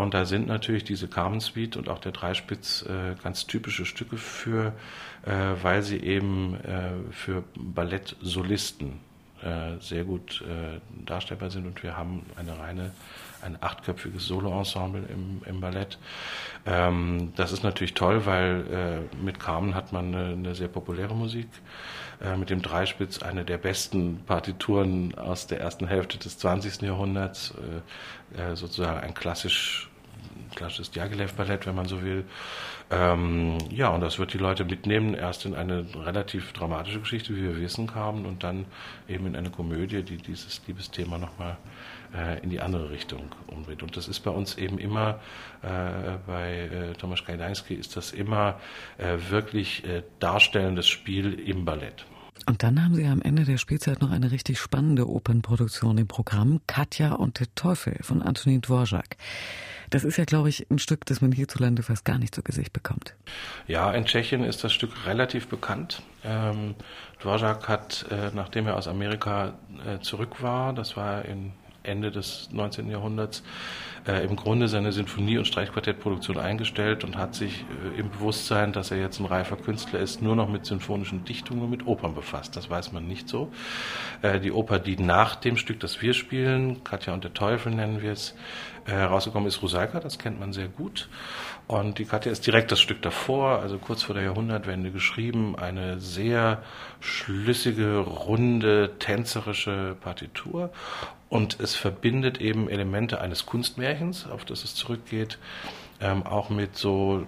Und 0.00 0.14
da 0.14 0.24
sind 0.24 0.46
natürlich 0.46 0.84
diese 0.84 1.08
Carmen 1.08 1.40
Suite 1.40 1.76
und 1.76 1.90
auch 1.90 1.98
der 1.98 2.12
Dreispitz 2.12 2.86
äh, 2.88 3.14
ganz 3.22 3.46
typische 3.46 3.84
Stücke 3.84 4.16
für, 4.16 4.72
äh, 5.26 5.30
weil 5.62 5.82
sie 5.82 5.98
eben 5.98 6.54
äh, 6.54 6.92
für 7.10 7.44
Ballettsolisten 7.54 8.98
äh, 9.42 9.78
sehr 9.78 10.04
gut 10.04 10.42
äh, 10.42 10.80
darstellbar 11.04 11.50
sind. 11.50 11.66
Und 11.66 11.82
wir 11.82 11.98
haben 11.98 12.24
eine 12.36 12.58
reine 12.58 12.92
ein 13.42 13.56
achtköpfiges 13.60 14.26
Soloensemble 14.26 15.02
im, 15.08 15.42
im 15.46 15.60
Ballett. 15.60 15.98
Ähm, 16.66 17.32
das 17.36 17.52
ist 17.52 17.62
natürlich 17.62 17.94
toll, 17.94 18.24
weil 18.26 18.66
äh, 19.12 19.22
mit 19.22 19.38
Carmen 19.38 19.74
hat 19.74 19.92
man 19.92 20.14
eine, 20.14 20.32
eine 20.32 20.54
sehr 20.54 20.68
populäre 20.68 21.14
Musik. 21.14 21.48
Mit 22.36 22.50
dem 22.50 22.60
Dreispitz 22.60 23.22
eine 23.22 23.46
der 23.46 23.56
besten 23.56 24.22
Partituren 24.26 25.14
aus 25.14 25.46
der 25.46 25.58
ersten 25.58 25.86
Hälfte 25.86 26.18
des 26.18 26.36
20. 26.36 26.82
Jahrhunderts. 26.82 27.54
Sozusagen 28.52 29.00
ein 29.00 29.14
klassisch 29.14 29.89
klassisches 30.54 30.90
Diaghilev-Ballett, 30.90 31.66
wenn 31.66 31.74
man 31.74 31.86
so 31.86 32.02
will. 32.02 32.24
Ähm, 32.90 33.58
ja, 33.70 33.88
und 33.88 34.00
das 34.00 34.18
wird 34.18 34.32
die 34.32 34.38
Leute 34.38 34.64
mitnehmen, 34.64 35.14
erst 35.14 35.44
in 35.46 35.54
eine 35.54 35.86
relativ 35.94 36.52
dramatische 36.52 37.00
Geschichte, 37.00 37.36
wie 37.36 37.42
wir 37.42 37.60
wissen, 37.60 37.86
kamen, 37.86 38.26
und 38.26 38.42
dann 38.42 38.66
eben 39.08 39.26
in 39.26 39.36
eine 39.36 39.50
Komödie, 39.50 40.02
die 40.02 40.16
dieses 40.16 40.60
Liebesthema 40.66 41.18
nochmal 41.18 41.56
äh, 42.14 42.42
in 42.42 42.50
die 42.50 42.60
andere 42.60 42.90
Richtung 42.90 43.34
umdreht. 43.46 43.82
Und 43.82 43.96
das 43.96 44.08
ist 44.08 44.20
bei 44.20 44.30
uns 44.30 44.56
eben 44.56 44.78
immer, 44.78 45.20
äh, 45.62 46.18
bei 46.26 46.52
äh, 46.52 46.92
Tomasz 46.94 47.24
Kajdański 47.24 47.74
ist 47.74 47.96
das 47.96 48.12
immer 48.12 48.60
äh, 48.98 49.16
wirklich 49.30 49.84
äh, 49.84 50.02
darstellendes 50.18 50.88
Spiel 50.88 51.34
im 51.34 51.64
Ballett. 51.64 52.04
Und 52.46 52.62
dann 52.62 52.82
haben 52.82 52.94
Sie 52.94 53.06
am 53.06 53.22
Ende 53.22 53.44
der 53.44 53.58
Spielzeit 53.58 54.00
noch 54.00 54.10
eine 54.10 54.30
richtig 54.30 54.58
spannende 54.58 55.08
Opernproduktion 55.08 55.98
im 55.98 56.08
Programm, 56.08 56.60
Katja 56.66 57.12
und 57.12 57.38
der 57.38 57.54
Teufel 57.54 57.96
von 58.02 58.22
Antonin 58.22 58.62
Dvorak. 58.62 59.16
Das 59.90 60.04
ist 60.04 60.16
ja, 60.16 60.24
glaube 60.24 60.48
ich, 60.48 60.70
ein 60.70 60.78
Stück, 60.78 61.04
das 61.06 61.20
man 61.20 61.32
hierzulande 61.32 61.82
fast 61.82 62.04
gar 62.04 62.18
nicht 62.18 62.34
zu 62.34 62.42
Gesicht 62.42 62.72
bekommt. 62.72 63.14
Ja, 63.66 63.92
in 63.92 64.04
Tschechien 64.04 64.44
ist 64.44 64.62
das 64.64 64.72
Stück 64.72 65.06
relativ 65.06 65.48
bekannt. 65.48 66.02
Ähm, 66.24 66.74
Dvorak 67.20 67.68
hat, 67.68 68.06
äh, 68.10 68.30
nachdem 68.34 68.66
er 68.66 68.76
aus 68.76 68.88
Amerika 68.88 69.54
äh, 69.86 70.00
zurück 70.00 70.42
war, 70.42 70.72
das 70.72 70.96
war 70.96 71.24
in 71.24 71.52
Ende 71.90 72.10
des 72.10 72.48
19. 72.52 72.90
Jahrhunderts 72.90 73.42
äh, 74.06 74.24
im 74.24 74.36
Grunde 74.36 74.68
seine 74.68 74.92
Sinfonie- 74.92 75.38
und 75.38 75.46
Streichquartettproduktion 75.46 76.38
eingestellt 76.38 77.04
und 77.04 77.16
hat 77.16 77.34
sich 77.34 77.64
äh, 77.94 78.00
im 78.00 78.10
Bewusstsein, 78.10 78.72
dass 78.72 78.90
er 78.90 78.98
jetzt 78.98 79.20
ein 79.20 79.26
reifer 79.26 79.56
Künstler 79.56 80.00
ist, 80.00 80.22
nur 80.22 80.36
noch 80.36 80.48
mit 80.48 80.66
sinfonischen 80.66 81.24
Dichtungen 81.24 81.62
und 81.62 81.70
mit 81.70 81.86
Opern 81.86 82.14
befasst. 82.14 82.56
Das 82.56 82.70
weiß 82.70 82.92
man 82.92 83.06
nicht 83.06 83.28
so. 83.28 83.52
Äh, 84.22 84.40
die 84.40 84.52
Oper, 84.52 84.78
die 84.78 84.96
nach 84.96 85.36
dem 85.36 85.56
Stück, 85.56 85.80
das 85.80 86.00
wir 86.00 86.14
spielen, 86.14 86.82
Katja 86.84 87.12
und 87.12 87.24
der 87.24 87.34
Teufel 87.34 87.74
nennen 87.74 88.00
wir 88.02 88.12
es, 88.12 88.34
äh, 88.86 88.92
herausgekommen 88.92 89.48
ist 89.48 89.62
Rusalka, 89.62 90.00
das 90.00 90.18
kennt 90.18 90.40
man 90.40 90.52
sehr 90.52 90.68
gut. 90.68 91.08
Und 91.70 92.00
die 92.00 92.04
Katja 92.04 92.32
ist 92.32 92.48
direkt 92.48 92.72
das 92.72 92.80
Stück 92.80 93.00
davor, 93.00 93.60
also 93.60 93.78
kurz 93.78 94.02
vor 94.02 94.16
der 94.16 94.24
Jahrhundertwende 94.24 94.90
geschrieben, 94.90 95.54
eine 95.54 96.00
sehr 96.00 96.64
schlüssige, 96.98 97.98
runde, 97.98 98.94
tänzerische 98.98 99.94
Partitur. 100.00 100.70
Und 101.28 101.60
es 101.60 101.76
verbindet 101.76 102.40
eben 102.40 102.68
Elemente 102.68 103.20
eines 103.20 103.46
Kunstmärchens, 103.46 104.26
auf 104.26 104.44
das 104.44 104.64
es 104.64 104.74
zurückgeht, 104.74 105.38
ähm, 106.00 106.26
auch 106.26 106.50
mit 106.50 106.76
so, 106.76 107.24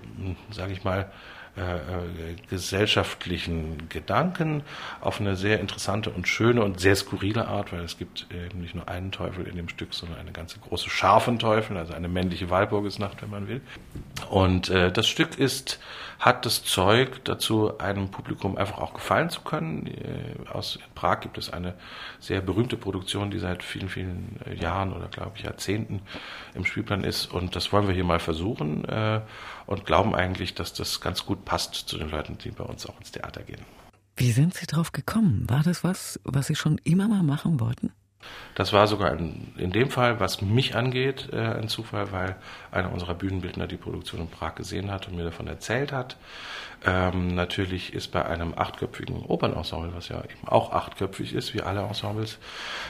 sage 0.50 0.72
ich 0.72 0.82
mal, 0.82 1.12
äh, 1.56 2.34
gesellschaftlichen 2.48 3.88
Gedanken 3.88 4.62
auf 5.00 5.20
eine 5.20 5.36
sehr 5.36 5.60
interessante 5.60 6.10
und 6.10 6.26
schöne 6.26 6.62
und 6.64 6.80
sehr 6.80 6.96
skurrile 6.96 7.46
Art, 7.46 7.72
weil 7.72 7.80
es 7.80 7.98
gibt 7.98 8.26
eben 8.32 8.60
nicht 8.60 8.74
nur 8.74 8.88
einen 8.88 9.12
Teufel 9.12 9.46
in 9.46 9.56
dem 9.56 9.68
Stück, 9.68 9.92
sondern 9.92 10.18
eine 10.18 10.32
ganze 10.32 10.58
große 10.60 10.88
Schar 10.88 11.20
von 11.20 11.38
Teufeln, 11.38 11.78
also 11.78 11.92
eine 11.92 12.08
männliche 12.08 12.48
Walpurgisnacht, 12.48 13.20
wenn 13.22 13.30
man 13.30 13.48
will. 13.48 13.60
Und 14.30 14.70
äh, 14.70 14.90
das 14.90 15.06
Stück 15.06 15.38
ist 15.38 15.78
hat 16.22 16.46
das 16.46 16.62
Zeug 16.62 17.24
dazu, 17.24 17.78
einem 17.78 18.08
Publikum 18.08 18.56
einfach 18.56 18.78
auch 18.78 18.94
gefallen 18.94 19.28
zu 19.28 19.40
können. 19.40 19.88
Äh, 19.88 20.48
aus 20.48 20.78
Prag 20.94 21.18
gibt 21.18 21.36
es 21.36 21.52
eine 21.52 21.74
sehr 22.20 22.40
berühmte 22.40 22.76
Produktion, 22.76 23.32
die 23.32 23.40
seit 23.40 23.64
vielen, 23.64 23.88
vielen 23.88 24.38
äh, 24.46 24.54
Jahren 24.54 24.92
oder 24.92 25.08
glaube 25.08 25.32
ich 25.34 25.42
Jahrzehnten 25.42 26.00
im 26.54 26.64
Spielplan 26.64 27.02
ist. 27.02 27.26
Und 27.26 27.56
das 27.56 27.72
wollen 27.72 27.88
wir 27.88 27.94
hier 27.94 28.04
mal 28.04 28.20
versuchen 28.20 28.84
äh, 28.84 29.20
und 29.66 29.86
glauben 29.86 30.14
eigentlich, 30.14 30.54
dass 30.54 30.72
das 30.72 31.00
ganz 31.00 31.26
gut 31.26 31.44
passt 31.44 31.74
zu 31.74 31.98
den 31.98 32.10
Leuten, 32.10 32.38
die 32.38 32.50
bei 32.50 32.64
uns 32.64 32.86
auch 32.86 32.98
ins 32.98 33.12
Theater 33.12 33.42
gehen. 33.42 33.64
Wie 34.16 34.32
sind 34.32 34.54
Sie 34.54 34.66
drauf 34.66 34.92
gekommen? 34.92 35.48
War 35.48 35.62
das 35.62 35.84
was, 35.84 36.20
was 36.24 36.46
Sie 36.46 36.54
schon 36.54 36.78
immer 36.84 37.08
mal 37.08 37.22
machen 37.22 37.60
wollten? 37.60 37.92
Das 38.54 38.72
war 38.72 38.86
sogar 38.86 39.18
in, 39.18 39.52
in 39.56 39.72
dem 39.72 39.90
Fall, 39.90 40.20
was 40.20 40.42
mich 40.42 40.76
angeht, 40.76 41.30
äh, 41.32 41.38
ein 41.38 41.68
Zufall, 41.68 42.12
weil 42.12 42.36
einer 42.70 42.92
unserer 42.92 43.14
Bühnenbildner 43.14 43.66
die 43.66 43.76
Produktion 43.76 44.20
in 44.20 44.28
Prag 44.28 44.54
gesehen 44.54 44.90
hat 44.90 45.08
und 45.08 45.16
mir 45.16 45.24
davon 45.24 45.46
erzählt 45.46 45.92
hat. 45.92 46.16
Ähm, 46.84 47.34
natürlich 47.34 47.94
ist 47.94 48.08
bei 48.08 48.24
einem 48.24 48.54
achtköpfigen 48.56 49.24
Opernensemble, 49.24 49.94
was 49.94 50.08
ja 50.08 50.18
eben 50.18 50.46
auch 50.46 50.72
achtköpfig 50.72 51.32
ist, 51.34 51.54
wie 51.54 51.62
alle 51.62 51.80
Ensembles, 51.82 52.38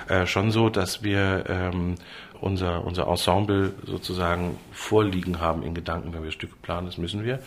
äh, 0.09 0.27
schon 0.27 0.51
so, 0.51 0.69
dass 0.69 1.03
wir 1.03 1.45
ähm, 1.49 1.97
unser, 2.43 2.85
unser 2.85 3.07
Ensemble 3.07 3.73
sozusagen 3.85 4.59
vorliegen 4.73 5.41
haben 5.41 5.63
in 5.63 5.75
Gedanken, 5.75 6.13
wenn 6.13 6.25
wir 6.25 6.33
Stücke 6.33 6.57
planen, 6.61 6.87
das 6.87 6.99
müssen 6.99 7.25
wir. 7.25 7.39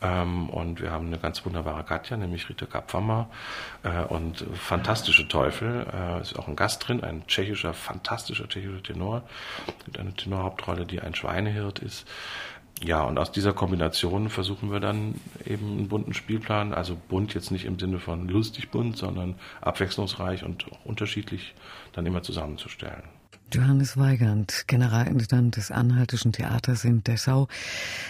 Ähm, 0.00 0.48
und 0.50 0.80
wir 0.80 0.92
haben 0.92 1.08
eine 1.08 1.18
ganz 1.18 1.44
wunderbare 1.44 1.82
Katja, 1.82 2.16
nämlich 2.16 2.48
Rita 2.48 2.66
Kapfammer 2.66 3.28
äh, 3.82 4.04
und 4.04 4.46
fantastische 4.54 5.26
Teufel. 5.26 5.86
Äh, 5.92 6.20
ist 6.20 6.38
auch 6.38 6.46
ein 6.46 6.54
Gast 6.54 6.86
drin, 6.86 7.02
ein 7.02 7.26
tschechischer, 7.26 7.74
fantastischer 7.74 8.48
tschechischer 8.48 8.82
Tenor. 8.82 9.22
Es 9.76 9.84
gibt 9.86 9.98
eine 9.98 10.14
Tenorhauptrolle, 10.14 10.86
die 10.86 11.00
ein 11.00 11.16
Schweinehirt 11.16 11.80
ist. 11.80 12.06
Ja, 12.80 13.02
und 13.02 13.18
aus 13.18 13.32
dieser 13.32 13.52
Kombination 13.54 14.30
versuchen 14.30 14.70
wir 14.70 14.78
dann 14.78 15.16
eben 15.44 15.72
einen 15.72 15.88
bunten 15.88 16.14
Spielplan, 16.14 16.72
also 16.72 16.96
bunt 17.08 17.34
jetzt 17.34 17.50
nicht 17.50 17.64
im 17.64 17.76
Sinne 17.76 17.98
von 17.98 18.28
lustig 18.28 18.70
bunt, 18.70 18.96
sondern 18.96 19.34
abwechslungsreich 19.60 20.44
und 20.44 20.66
unterschiedlich 20.84 21.54
dann 21.92 22.06
immer 22.06 22.22
zusammenzustellen. 22.22 23.17
Johannes 23.54 23.96
Weigand, 23.96 24.64
Generalintendant 24.66 25.56
des 25.56 25.70
Anhaltischen 25.70 26.32
Theaters 26.32 26.84
in 26.84 27.02
Dessau. 27.02 27.48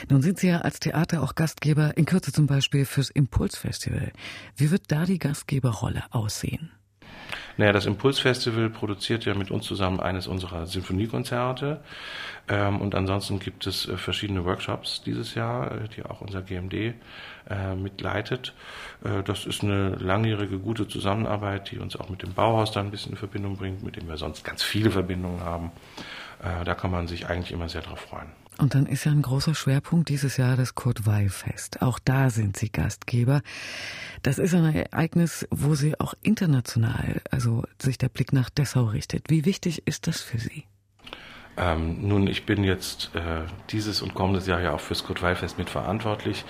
Nun 0.09 0.23
sind 0.23 0.39
Sie 0.39 0.49
ja 0.49 0.59
als 0.59 0.81
Theater 0.81 1.23
auch 1.23 1.35
Gastgeber, 1.35 1.97
in 1.97 2.05
Kürze 2.05 2.33
zum 2.33 2.47
Beispiel 2.47 2.85
fürs 2.85 3.11
Impulsfestival. 3.11 4.13
Wie 4.57 4.71
wird 4.71 4.85
da 4.89 5.05
die 5.05 5.19
Gastgeberrolle 5.19 6.05
aussehen? 6.11 6.71
Naja, 7.59 7.73
das 7.73 7.87
Impulsfestival 7.87 8.71
produziert 8.71 9.25
ja 9.25 9.35
mit 9.35 9.51
uns 9.51 9.67
zusammen 9.67 9.99
eines 9.99 10.29
unserer 10.29 10.67
Sinfoniekonzerte. 10.67 11.81
Ähm, 12.49 12.81
und 12.81 12.95
ansonsten 12.95 13.41
gibt 13.41 13.67
es 13.67 13.89
äh, 13.89 13.97
verschiedene 13.97 14.45
Workshops 14.45 15.03
dieses 15.03 15.35
Jahr, 15.35 15.73
äh, 15.73 15.89
die 15.89 16.05
auch 16.05 16.21
unser 16.21 16.41
GMD 16.41 16.95
äh, 17.51 17.75
mitleitet. 17.75 18.55
Äh, 19.05 19.25
das 19.25 19.45
ist 19.45 19.65
eine 19.65 19.91
langjährige, 19.97 20.61
gute 20.61 20.87
Zusammenarbeit, 20.87 21.73
die 21.73 21.79
uns 21.79 21.97
auch 21.97 22.09
mit 22.09 22.23
dem 22.23 22.33
Bauhaus 22.33 22.71
dann 22.71 22.87
ein 22.87 22.91
bisschen 22.93 23.13
in 23.13 23.19
Verbindung 23.19 23.57
bringt, 23.57 23.83
mit 23.83 23.97
dem 23.97 24.09
wir 24.09 24.17
sonst 24.17 24.45
ganz 24.45 24.63
viele 24.63 24.93
Verbindungen 24.93 25.41
haben. 25.41 25.73
Äh, 26.41 26.65
da 26.65 26.75
kann 26.75 26.93
man 26.93 27.09
sich 27.09 27.27
eigentlich 27.27 27.51
immer 27.51 27.69
sehr 27.69 27.83
drauf 27.83 28.01
freuen. 28.01 28.29
Und 28.59 28.75
dann 28.75 28.87
ist 28.87 29.05
ja 29.05 29.13
ein 29.13 29.23
großer 29.23 29.55
Schwerpunkt 29.55 30.09
dieses 30.09 30.37
Jahr 30.37 30.57
das 30.57 30.75
Kurt-Weil-Fest. 30.75 31.81
Auch 31.81 32.01
da 32.01 32.29
sind 32.29 32.57
Sie 32.57 32.71
Gastgeber. 32.71 33.43
Das 34.23 34.39
ist 34.39 34.53
ein 34.53 34.75
Ereignis, 34.75 35.47
wo 35.51 35.77
Sie 35.77 35.99
auch 36.01 36.15
international, 36.23 37.23
also 37.31 37.65
sich 37.81 37.99
der 37.99 38.09
Blick 38.09 38.33
nach 38.33 38.51
Dessau 38.51 38.85
richtet. 38.87 39.31
Wie 39.31 39.45
wichtig 39.45 39.87
ist 39.87 40.09
das 40.09 40.21
für 40.21 40.39
Sie? 40.39 40.65
Ähm, 41.57 42.07
nun, 42.07 42.27
ich 42.27 42.47
bin 42.47 42.65
jetzt 42.65 43.11
äh, 43.15 43.43
dieses 43.71 44.03
und 44.03 44.15
kommendes 44.15 44.47
Jahr 44.49 44.61
ja 44.61 44.73
auch 44.73 44.81
fürs 44.81 45.05
Kurt-Weil-Fest 45.05 45.59
mitverantwortlich. 45.59 46.45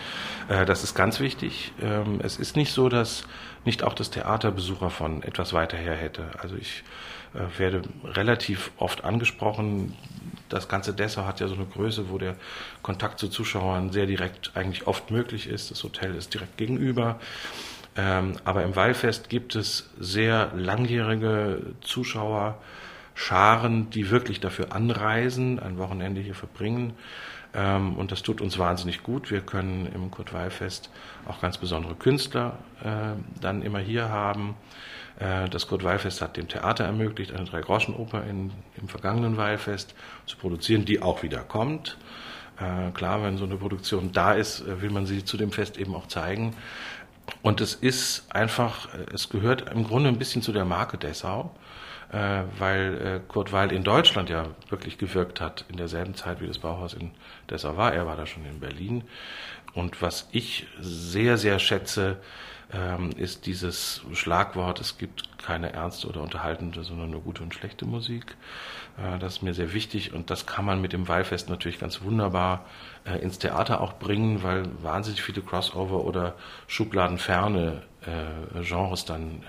Äh, 0.49 0.65
das 0.65 0.85
ist 0.85 0.95
ganz 0.95 1.21
wichtig. 1.21 1.73
Ähm, 1.81 2.21
es 2.23 2.39
ist 2.39 2.57
nicht 2.57 2.73
so, 2.73 2.89
dass 2.89 3.25
nicht 3.67 3.83
auch 3.83 3.95
das 3.95 4.11
Theaterbesucher 4.11 4.89
von 4.89 5.23
etwas 5.23 5.53
weiter 5.53 5.77
her 5.77 5.95
hätte. 5.95 6.31
Also 6.39 6.57
ich 6.57 6.85
äh, 7.35 7.59
werde 7.59 7.83
relativ 8.05 8.71
oft 8.77 9.05
angesprochen 9.05 9.95
das 10.49 10.69
ganze 10.69 10.93
Dessau 10.93 11.25
hat 11.25 11.41
ja 11.41 11.49
so 11.49 11.55
eine 11.55 11.67
Größe, 11.67 12.11
wo 12.11 12.19
der 12.19 12.37
Kontakt 12.83 13.19
zu 13.19 13.29
Zuschauern 13.29 13.93
sehr 13.93 14.07
direkt 14.07 14.53
eigentlich 14.55 14.87
oft 14.87 15.11
möglich 15.11 15.49
ist. 15.49 15.71
Das 15.71 15.83
Hotel 15.83 16.15
ist 16.15 16.35
direkt 16.35 16.57
gegenüber. 16.57 17.19
Ähm, 17.97 18.35
aber 18.45 18.63
im 18.63 18.77
Weilfest 18.77 19.29
gibt 19.29 19.57
es 19.57 19.91
sehr 19.99 20.53
langjährige 20.55 21.61
Zuschauerscharen, 23.19 23.91
die 23.91 24.11
wirklich 24.11 24.41
dafür 24.41 24.73
anreisen, 24.73 25.59
ein 25.59 25.77
Wochenende 25.79 26.21
hier 26.21 26.35
verbringen. 26.35 26.95
Ähm, 27.55 27.97
und 27.97 28.13
das 28.13 28.23
tut 28.23 28.41
uns 28.41 28.59
wahnsinnig 28.59 29.03
gut. 29.03 29.31
Wir 29.31 29.41
können 29.41 29.87
im 29.93 30.11
Kurt-Weil-Fest 30.11 30.91
auch 31.27 31.41
ganz 31.41 31.59
besondere 31.59 31.95
Künstler 31.95 32.59
äh, 32.83 33.19
dann 33.41 33.63
immer 33.63 33.81
hier 33.81 34.09
haben. 34.09 34.55
Äh, 35.19 35.49
das 35.49 35.67
Kurt-Weil-Fest 35.67 36.23
hat 36.23 36.37
dem 36.37 36.49
Theater 36.49 36.85
ermöglicht, 36.85 37.33
eine 37.33 37.45
Drei-Groschen-Oper 37.45 38.25
im 38.25 38.53
vergangenen 38.87 39.37
Weilfest 39.37 39.95
zu 40.27 40.37
produzieren, 40.37 40.85
die 40.85 41.03
auch 41.03 41.23
wieder 41.23 41.41
kommt. 41.41 41.99
Äh, 42.61 42.91
klar, 42.93 43.23
wenn 43.23 43.37
so 43.39 43.45
eine 43.45 43.57
Produktion 43.57 44.13
da 44.13 44.33
ist, 44.33 44.65
will 44.81 44.91
man 44.91 45.07
sie 45.07 45.25
zu 45.25 45.37
dem 45.37 45.51
Fest 45.51 45.79
eben 45.79 45.95
auch 45.95 46.07
zeigen. 46.07 46.55
Und 47.43 47.61
es 47.61 47.75
ist 47.75 48.27
einfach, 48.35 48.89
es 49.13 49.29
gehört 49.29 49.71
im 49.71 49.85
Grunde 49.85 50.09
ein 50.09 50.19
bisschen 50.19 50.43
zu 50.43 50.53
der 50.53 50.65
Marke 50.65 50.97
Dessau, 50.97 51.55
weil 52.11 53.21
Kurt 53.29 53.53
Weil 53.53 53.71
in 53.71 53.85
Deutschland 53.85 54.31
ja 54.31 54.47
wirklich 54.71 54.97
gewirkt 54.97 55.43
hat 55.43 55.67
in 55.69 55.77
derselben 55.77 56.15
Zeit, 56.15 56.41
wie 56.41 56.47
das 56.47 56.59
Bauhaus 56.59 56.95
in 56.95 57.11
Dessau 57.51 57.77
war. 57.77 57.93
Er 57.93 58.07
war 58.07 58.17
da 58.17 58.25
schon 58.25 58.47
in 58.47 58.61
Berlin. 58.61 59.05
Und 59.75 60.01
was 60.01 60.29
ich 60.33 60.67
sehr, 60.81 61.37
sehr 61.37 61.59
schätze, 61.59 62.17
ähm, 62.73 63.11
ist 63.17 63.47
dieses 63.47 64.03
Schlagwort, 64.13 64.81
es 64.81 64.99
gibt 64.99 65.39
keine 65.39 65.73
ernste 65.73 66.07
oder 66.07 66.21
unterhaltende, 66.21 66.85
sondern 66.85 67.11
nur 67.11 67.23
gute 67.23 67.43
und 67.43 67.55
schlechte 67.55 67.87
Musik. 67.87 68.37
Äh, 68.99 69.19
das 69.19 69.35
ist 69.35 69.43
mir 69.43 69.55
sehr 69.55 69.73
wichtig 69.73 70.13
und 70.13 70.31
das 70.31 70.47
kann 70.47 70.65
man 70.65 70.81
mit 70.81 70.93
dem 70.93 71.09
Weihfest 71.09 71.49
natürlich 71.49 71.79
ganz 71.79 72.03
wunderbar 72.03 72.67
äh, 73.05 73.19
ins 73.21 73.39
Theater 73.39 73.81
auch 73.81 73.95
bringen, 73.95 74.43
weil 74.43 74.65
wahnsinnig 74.83 75.23
viele 75.23 75.41
Crossover 75.41 76.05
oder 76.05 76.35
schubladenferne 76.67 77.83
äh, 78.03 78.63
Genres 78.63 79.05
dann 79.05 79.43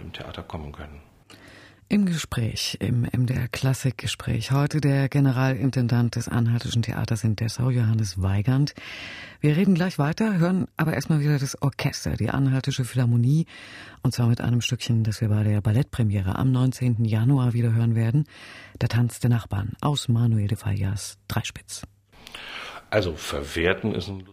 im 0.00 0.12
Theater 0.12 0.42
kommen 0.42 0.72
können. 0.72 1.00
Im 1.92 2.06
Gespräch, 2.06 2.78
im 2.80 3.02
MDR 3.02 3.48
Klassikgespräch, 3.48 4.50
heute 4.50 4.80
der 4.80 5.10
Generalintendant 5.10 6.16
des 6.16 6.26
Anhaltischen 6.26 6.80
Theaters 6.80 7.22
in 7.22 7.36
Dessau, 7.36 7.68
Johannes 7.68 8.22
Weigand. 8.22 8.74
Wir 9.42 9.58
reden 9.58 9.74
gleich 9.74 9.98
weiter, 9.98 10.38
hören 10.38 10.68
aber 10.78 10.94
erstmal 10.94 11.20
wieder 11.20 11.38
das 11.38 11.60
Orchester, 11.60 12.16
die 12.16 12.30
Anhaltische 12.30 12.86
Philharmonie, 12.86 13.44
und 14.02 14.14
zwar 14.14 14.28
mit 14.28 14.40
einem 14.40 14.62
Stückchen, 14.62 15.04
das 15.04 15.20
wir 15.20 15.28
bei 15.28 15.44
der 15.44 15.60
Ballettpremiere 15.60 16.36
am 16.36 16.50
19. 16.50 17.04
Januar 17.04 17.52
wieder 17.52 17.74
hören 17.74 17.94
werden, 17.94 18.24
der 18.80 18.88
Tanz 18.88 19.20
der 19.20 19.28
Nachbarn 19.28 19.72
aus 19.82 20.08
Manuel 20.08 20.48
de 20.48 20.56
Fallas 20.56 21.18
Dreispitz. 21.28 21.82
Also 22.88 23.16
verwerten 23.16 23.94
ist 23.94 24.08
ein 24.08 24.24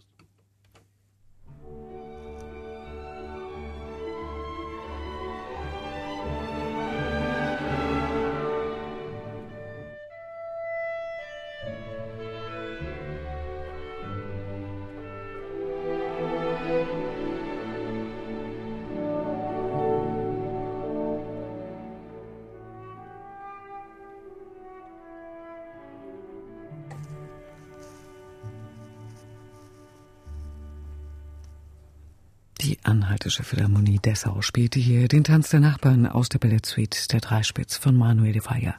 Anhaltische 33.00 33.44
Philharmonie 33.44 33.98
Dessau 33.98 34.41
spielte 34.41 34.77
hier 34.77 35.08
den 35.08 35.24
Tanz 35.24 35.48
der 35.51 35.62
Nachbarn 35.62 36.06
aus 36.06 36.27
der 36.27 36.38
Ballettsuite 36.38 37.08
der 37.08 37.22
Dreispitz 37.22 37.77
von 37.77 37.96
Manuel 37.96 38.34
de 38.34 38.41
Falla. 38.41 38.75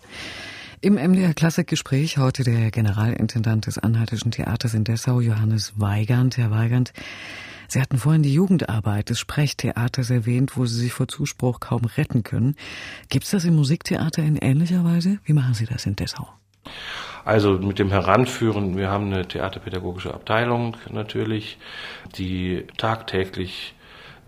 Im 0.83 0.97
MDR 0.97 1.33
Klassikgespräch 1.33 2.19
heute 2.19 2.45
der 2.45 2.71
Generalintendant 2.71 3.65
des 3.65 3.79
Anhaltischen 3.79 4.31
Theaters 4.31 4.75
in 4.75 4.85
Dessau, 4.85 5.21
Johannes 5.21 5.73
Weigand. 5.81 6.37
Herr 6.37 6.51
Weigand, 6.51 6.93
Sie 7.67 7.81
hatten 7.81 7.97
vorhin 7.97 8.23
die 8.23 8.35
Jugendarbeit 8.35 9.09
des 9.09 9.19
Sprechtheaters 9.19 10.11
erwähnt, 10.11 10.55
wo 10.55 10.67
Sie 10.67 10.79
sich 10.79 10.93
vor 10.93 11.09
Zuspruch 11.09 11.59
kaum 11.59 11.87
retten 11.87 12.23
können. 12.23 12.57
Gibt 13.09 13.25
es 13.25 13.31
das 13.31 13.47
im 13.47 13.57
Musiktheater 13.57 14.23
in 14.23 14.37
ähnlicher 14.37 14.85
Weise? 14.85 15.19
Wie 15.25 15.33
machen 15.33 15.55
Sie 15.55 15.65
das 15.65 15.87
in 15.87 15.97
Dessau? 15.97 16.29
Also 17.25 17.55
mit 17.55 17.79
dem 17.79 17.89
Heranführen, 17.89 18.77
wir 18.77 18.91
haben 18.91 19.07
eine 19.07 19.27
theaterpädagogische 19.27 20.13
Abteilung 20.13 20.77
natürlich, 20.91 21.57
die 22.19 22.67
tagtäglich 22.77 23.75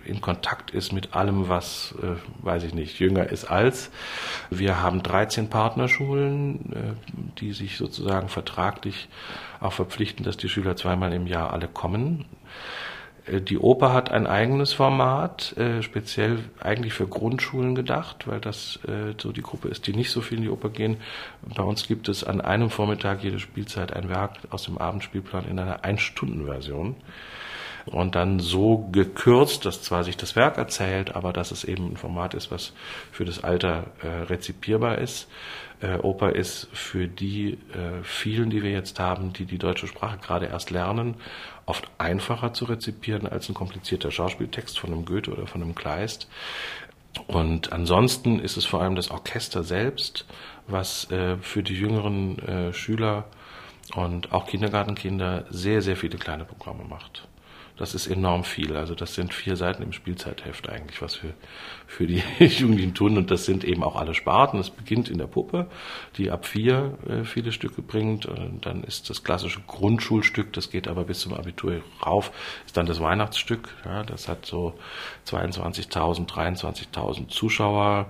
in 0.05 0.21
Kontakt 0.21 0.71
ist 0.71 0.93
mit 0.93 1.15
allem, 1.15 1.49
was, 1.49 1.95
äh, 2.03 2.17
weiß 2.45 2.65
ich 2.65 2.75
nicht, 2.75 2.99
jünger 2.99 3.29
ist 3.29 3.45
als. 3.45 3.91
Wir 4.51 4.83
haben 4.83 5.03
13 5.03 5.49
Partnerschulen, 5.49 6.73
äh, 6.73 7.39
die 7.41 7.53
sich 7.53 7.77
sozusagen 7.77 8.29
vertraglich 8.29 9.09
auch 9.61 9.73
verpflichten, 9.73 10.25
dass 10.25 10.37
die 10.37 10.49
Schüler 10.49 10.77
zweimal 10.77 11.13
im 11.13 11.27
Jahr 11.27 11.53
alle 11.53 11.69
kommen. 11.69 12.25
Äh, 13.27 13.41
die 13.41 13.59
Oper 13.59 13.93
hat 13.93 14.11
ein 14.11 14.27
eigenes 14.27 14.73
Format, 14.73 15.57
äh, 15.57 15.83
speziell 15.83 16.39
eigentlich 16.61 16.93
für 16.93 17.07
Grundschulen 17.07 17.75
gedacht, 17.75 18.27
weil 18.27 18.41
das 18.41 18.81
äh, 18.87 19.15
so 19.19 19.33
die 19.33 19.43
Gruppe 19.43 19.69
ist, 19.69 19.87
die 19.87 19.95
nicht 19.95 20.11
so 20.11 20.21
viel 20.21 20.39
in 20.39 20.45
die 20.45 20.51
Oper 20.51 20.71
gehen. 20.71 20.99
Bei 21.57 21.63
uns 21.63 21.87
gibt 21.87 22.09
es 22.09 22.25
an 22.25 22.41
einem 22.41 22.71
Vormittag 22.71 23.23
jede 23.23 23.39
Spielzeit 23.39 23.93
ein 23.93 24.09
Werk 24.09 24.39
aus 24.51 24.65
dem 24.65 24.79
Abendspielplan 24.79 25.49
in 25.49 25.59
einer 25.59 25.85
Ein-Stunden-Version 25.85 26.97
und 27.87 28.15
dann 28.15 28.39
so 28.39 28.89
gekürzt, 28.93 29.65
dass 29.67 29.83
zwar 29.83 30.05
sich 30.05 30.17
das 30.17 30.37
Werk 30.37 30.59
erzählt, 30.59 31.15
aber 31.15 31.33
dass 31.33 31.51
es 31.51 31.65
eben 31.65 31.93
ein 31.93 31.97
Format 31.97 32.35
ist, 32.35 32.51
was 32.51 32.73
für 33.11 33.25
das 33.25 33.43
Alter 33.43 33.87
äh, 34.03 34.07
rezipierbar 34.07 34.99
ist. 34.99 35.29
Äh, 35.81 35.97
Oper 35.99 36.35
ist 36.35 36.69
für 36.73 37.09
die 37.09 37.55
äh, 37.73 38.03
vielen, 38.03 38.51
die 38.51 38.63
wir 38.63 38.71
jetzt 38.71 39.01
haben, 39.01 39.33
die 39.33 39.47
die 39.47 39.59
deutsche 39.59 39.89
Sprache 39.89 40.19
gerade 40.19 40.47
erst 40.47 40.71
lernen, 40.71 41.17
oft 41.67 41.91
einfacher 41.99 42.53
zu 42.53 42.67
rezipieren 42.67 43.27
als 43.27 43.49
ein 43.49 43.55
komplizierter 43.55 44.11
Schauspieltext 44.11 44.79
von 44.79 44.93
einem 44.93 45.05
Goethe 45.05 45.33
oder 45.33 45.47
von 45.47 45.63
einem 45.63 45.75
Kleist. 45.75 46.29
Und 47.27 47.73
ansonsten 47.73 48.39
ist 48.39 48.57
es 48.57 48.65
vor 48.65 48.81
allem 48.81 48.95
das 48.95 49.11
Orchester 49.11 49.65
selbst, 49.65 50.25
was 50.67 51.11
äh, 51.11 51.37
für 51.39 51.63
die 51.63 51.75
jüngeren 51.75 52.39
äh, 52.39 52.73
Schüler 52.73 53.25
und 53.95 54.33
auch 54.33 54.47
Kindergartenkinder 54.47 55.45
sehr, 55.51 55.83
sehr 55.83 55.97
viele 55.97 56.17
kleine 56.17 56.45
Programme 56.45 56.85
macht. 56.85 57.29
Das 57.83 57.97
ist 57.97 58.07
enorm 58.07 58.45
viel. 58.45 58.77
Also 58.77 58.95
das 58.95 59.17
sind 59.17 59.35
vier 59.35 59.57
Seiten 59.57 59.83
im 59.83 59.93
Spielzeitheft 59.93 60.69
eigentlich, 60.69 61.03
was 61.03 61.21
wir 61.25 61.35
für 61.93 62.07
die 62.07 62.23
Jugendlichen 62.39 62.95
tun. 62.95 63.19
Und 63.19 63.31
das 63.31 63.45
sind 63.45 63.65
eben 63.65 63.83
auch 63.83 63.97
alle 63.97 64.15
Sparten. 64.15 64.59
Es 64.59 64.71
beginnt 64.71 65.11
in 65.11 65.19
der 65.19 65.27
Puppe, 65.27 65.67
die 66.17 66.31
ab 66.31 66.47
vier 66.47 66.97
äh, 67.07 67.25
viele 67.25 67.53
Stücke 67.53 67.83
bringt. 67.83 68.25
Und 68.25 68.65
dann 68.65 68.83
ist 68.83 69.11
das 69.11 69.23
klassische 69.23 69.61
Grundschulstück, 69.67 70.53
das 70.55 70.71
geht 70.71 70.89
aber 70.89 71.05
bis 71.05 71.21
zum 71.21 71.35
Abitur 71.35 71.83
rauf, 72.05 72.33
ist 72.65 72.77
dann 72.77 72.87
das 72.87 73.01
Weihnachtsstück. 73.01 73.69
Ja, 73.85 74.05
das 74.05 74.27
hat 74.27 74.47
so 74.47 74.75
22.000, 75.27 76.29
23.000 76.29 77.29
Zuschauer. 77.29 78.07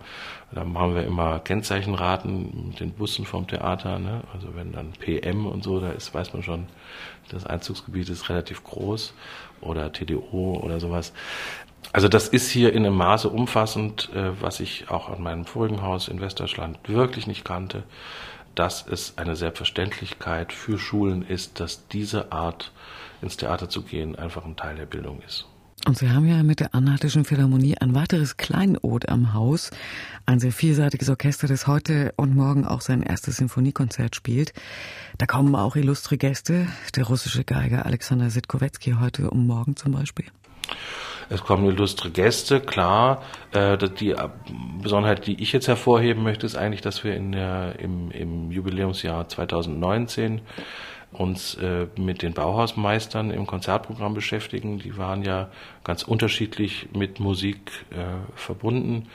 Da 0.52 0.64
machen 0.64 0.94
wir 0.94 1.04
immer 1.04 1.40
Kennzeichenraten 1.40 2.68
mit 2.68 2.80
den 2.80 2.92
Bussen 2.92 3.24
vom 3.24 3.46
Theater. 3.48 3.98
Ne? 3.98 4.22
Also 4.32 4.54
wenn 4.54 4.72
dann 4.72 4.92
PM 4.92 5.46
und 5.46 5.64
so, 5.64 5.80
da 5.80 5.90
ist, 5.90 6.14
weiß 6.14 6.34
man 6.34 6.42
schon, 6.42 6.66
das 7.30 7.46
Einzugsgebiet 7.46 8.10
ist 8.10 8.28
relativ 8.28 8.62
groß 8.62 9.14
oder 9.62 9.92
TDO 9.92 10.60
oder 10.62 10.78
sowas. 10.80 11.12
Also 11.92 12.08
das 12.08 12.28
ist 12.28 12.50
hier 12.50 12.72
in 12.72 12.86
einem 12.86 12.96
Maße 12.96 13.28
umfassend, 13.28 14.10
äh, 14.14 14.40
was 14.40 14.60
ich 14.60 14.88
auch 14.90 15.10
an 15.10 15.22
meinem 15.22 15.44
vorigen 15.44 15.82
Haus 15.82 16.08
in 16.08 16.20
Westdeutschland 16.20 16.78
wirklich 16.88 17.26
nicht 17.26 17.44
kannte, 17.44 17.82
dass 18.54 18.86
es 18.86 19.18
eine 19.18 19.36
Selbstverständlichkeit 19.36 20.52
für 20.52 20.78
Schulen 20.78 21.22
ist, 21.22 21.60
dass 21.60 21.88
diese 21.88 22.32
Art 22.32 22.72
ins 23.20 23.36
Theater 23.36 23.68
zu 23.68 23.82
gehen 23.82 24.16
einfach 24.16 24.44
ein 24.44 24.56
Teil 24.56 24.76
der 24.76 24.86
Bildung 24.86 25.20
ist. 25.26 25.46
Und 25.84 25.98
Sie 25.98 26.10
haben 26.10 26.28
ja 26.28 26.44
mit 26.44 26.60
der 26.60 26.76
Anhaltischen 26.76 27.24
Philharmonie 27.24 27.76
ein 27.76 27.92
weiteres 27.92 28.36
Kleinod 28.36 29.08
am 29.08 29.34
Haus, 29.34 29.70
ein 30.26 30.38
sehr 30.38 30.52
vielseitiges 30.52 31.08
Orchester, 31.08 31.48
das 31.48 31.66
heute 31.66 32.12
und 32.16 32.36
morgen 32.36 32.64
auch 32.64 32.82
sein 32.82 33.02
erstes 33.02 33.38
Sinfoniekonzert 33.38 34.14
spielt. 34.14 34.52
Da 35.18 35.26
kommen 35.26 35.56
auch 35.56 35.74
illustre 35.74 36.18
Gäste, 36.18 36.68
der 36.94 37.04
russische 37.04 37.42
Geiger 37.42 37.84
Alexander 37.84 38.30
Sitkowetzki 38.30 38.94
heute 39.00 39.30
um 39.30 39.46
morgen 39.48 39.74
zum 39.74 39.90
Beispiel. 39.90 40.26
Es 41.28 41.42
kommen 41.42 41.66
illustre 41.66 42.10
Gäste, 42.10 42.60
klar. 42.60 43.22
Äh, 43.52 43.78
die 43.78 44.14
Besonderheit, 44.82 45.26
die 45.26 45.42
ich 45.42 45.52
jetzt 45.52 45.68
hervorheben 45.68 46.22
möchte, 46.22 46.44
ist 46.44 46.56
eigentlich, 46.56 46.82
dass 46.82 47.04
wir 47.04 47.14
in 47.14 47.32
der, 47.32 47.76
im, 47.78 48.10
im 48.10 48.50
Jubiläumsjahr 48.50 49.28
2019 49.28 50.42
uns 51.12 51.54
äh, 51.56 51.86
mit 51.96 52.22
den 52.22 52.32
Bauhausmeistern 52.32 53.30
im 53.30 53.46
Konzertprogramm 53.46 54.14
beschäftigen. 54.14 54.78
Die 54.78 54.96
waren 54.96 55.22
ja 55.22 55.50
ganz 55.84 56.02
unterschiedlich 56.02 56.88
mit 56.94 57.20
Musik 57.20 57.70
äh, 57.90 57.96
verbunden. 58.34 59.08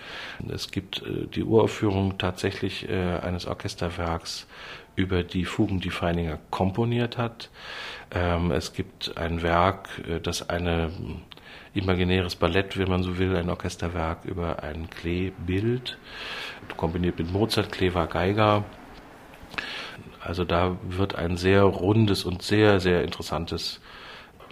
Es 0.47 0.71
gibt 0.71 1.01
äh, 1.01 1.27
die 1.27 1.43
Uraufführung 1.43 2.17
tatsächlich 2.17 2.87
äh, 2.87 3.17
eines 3.17 3.47
Orchesterwerks 3.47 4.47
über 4.95 5.23
die 5.23 5.45
Fugen, 5.45 5.79
die 5.79 5.89
Feininger 5.89 6.39
komponiert 6.49 7.17
hat. 7.17 7.49
Ähm, 8.11 8.51
es 8.51 8.73
gibt 8.73 9.17
ein 9.17 9.41
Werk, 9.41 9.89
äh, 10.07 10.19
das 10.19 10.49
eine 10.49 10.91
imaginäres 11.73 12.35
Ballett, 12.35 12.77
wenn 12.77 12.89
man 12.89 13.03
so 13.03 13.17
will, 13.17 13.35
ein 13.35 13.49
Orchesterwerk 13.49 14.25
über 14.25 14.63
ein 14.63 14.89
Klee-Bild, 14.89 15.97
kombiniert 16.75 17.19
mit 17.19 17.31
Mozart, 17.31 17.71
Klee 17.71 17.93
war 17.93 18.07
Geiger. 18.07 18.63
Also 20.23 20.43
da 20.43 20.77
wird 20.83 21.15
ein 21.15 21.37
sehr 21.37 21.63
rundes 21.63 22.23
und 22.25 22.41
sehr, 22.41 22.79
sehr 22.79 23.03
interessantes 23.03 23.79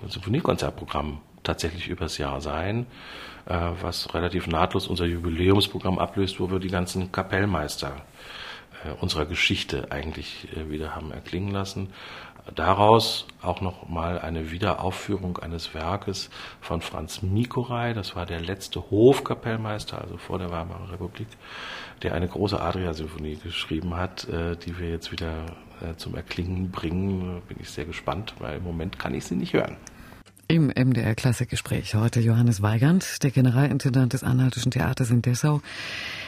Symphoniekonzertprogramm 0.07 1.21
tatsächlich 1.43 1.87
übers 1.87 2.17
Jahr 2.17 2.41
sein, 2.41 2.85
äh, 3.45 3.71
was 3.81 4.13
relativ 4.13 4.47
nahtlos 4.47 4.87
unser 4.87 5.05
Jubiläumsprogramm 5.05 5.97
ablöst, 5.99 6.39
wo 6.39 6.51
wir 6.51 6.59
die 6.59 6.69
ganzen 6.69 7.11
Kapellmeister 7.11 7.95
äh, 8.83 8.91
unserer 9.01 9.25
Geschichte 9.25 9.91
eigentlich 9.91 10.47
wieder 10.69 10.95
haben 10.95 11.11
erklingen 11.11 11.51
lassen. 11.51 11.89
Daraus 12.53 13.25
auch 13.41 13.59
noch 13.61 13.89
mal 13.89 14.19
eine 14.19 14.51
Wiederaufführung 14.51 15.39
eines 15.39 15.73
Werkes 15.73 16.29
von 16.61 16.81
Franz 16.81 17.23
Mikorai, 17.23 17.93
das 17.93 18.15
war 18.15 18.27
der 18.27 18.39
letzte 18.39 18.91
Hofkapellmeister, 18.91 19.99
also 19.99 20.17
vor 20.17 20.37
der 20.37 20.51
Weimarer 20.51 20.91
Republik, 20.91 21.27
der 22.03 22.13
eine 22.13 22.27
große 22.27 22.61
Adria-Symphonie 22.61 23.37
geschrieben 23.37 23.95
hat, 23.95 24.27
die 24.29 24.77
wir 24.77 24.89
jetzt 24.89 25.11
wieder 25.11 25.45
zum 25.97 26.15
Erklingen 26.15 26.69
bringen. 26.69 27.41
Bin 27.47 27.57
ich 27.59 27.69
sehr 27.69 27.85
gespannt, 27.85 28.35
weil 28.39 28.57
im 28.57 28.63
Moment 28.63 28.99
kann 28.99 29.15
ich 29.15 29.25
sie 29.25 29.35
nicht 29.35 29.53
hören. 29.53 29.77
Im 30.47 30.67
MDR 30.67 31.15
Klassikgespräch 31.15 31.95
heute 31.95 32.19
Johannes 32.19 32.61
Weigand, 32.61 33.23
der 33.23 33.31
Generalintendant 33.31 34.13
des 34.13 34.23
Anhaltischen 34.23 34.69
Theaters 34.69 35.09
in 35.09 35.23
Dessau. 35.23 35.59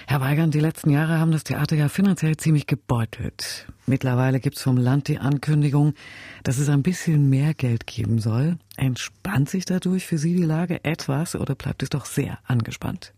Herr 0.07 0.21
Weigand, 0.21 0.55
die 0.55 0.59
letzten 0.59 0.89
Jahre 0.89 1.19
haben 1.19 1.31
das 1.31 1.43
Theater 1.43 1.75
ja 1.75 1.87
finanziell 1.87 2.35
ziemlich 2.35 2.65
gebeutelt. 2.65 3.67
Mittlerweile 3.85 4.39
gibt 4.39 4.57
es 4.57 4.63
vom 4.63 4.77
Land 4.77 5.07
die 5.07 5.19
Ankündigung, 5.19 5.93
dass 6.41 6.57
es 6.57 6.67
ein 6.67 6.81
bisschen 6.81 7.29
mehr 7.29 7.53
Geld 7.53 7.85
geben 7.85 8.17
soll. 8.17 8.57
Entspannt 8.75 9.51
sich 9.51 9.65
dadurch 9.65 10.07
für 10.07 10.17
Sie 10.17 10.35
die 10.35 10.43
Lage 10.43 10.83
etwas 10.83 11.35
oder 11.35 11.53
bleibt 11.53 11.83
es 11.83 11.89
doch 11.89 12.05
sehr 12.05 12.39
angespannt? 12.47 13.13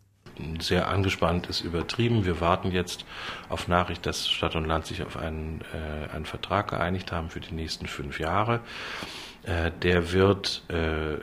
Sehr 0.60 0.88
angespannt 0.88 1.48
ist 1.48 1.62
übertrieben. 1.62 2.26
Wir 2.26 2.42
warten 2.42 2.72
jetzt 2.72 3.06
auf 3.50 3.68
Nachricht, 3.68 4.06
dass 4.06 4.28
Stadt 4.30 4.56
und 4.56 4.66
Land 4.66 4.86
sich 4.86 5.04
auf 5.04 5.18
einen, 5.18 5.62
äh, 5.74 6.14
einen 6.14 6.26
Vertrag 6.26 6.70
geeinigt 6.70 7.12
haben 7.12 7.30
für 7.30 7.40
die 7.40 7.54
nächsten 7.54 7.88
fünf 7.88 8.20
Jahre. 8.20 8.62
Äh, 9.44 9.72
der 9.82 10.12
wird 10.12 10.64
äh, 10.70 11.14
äh, 11.14 11.18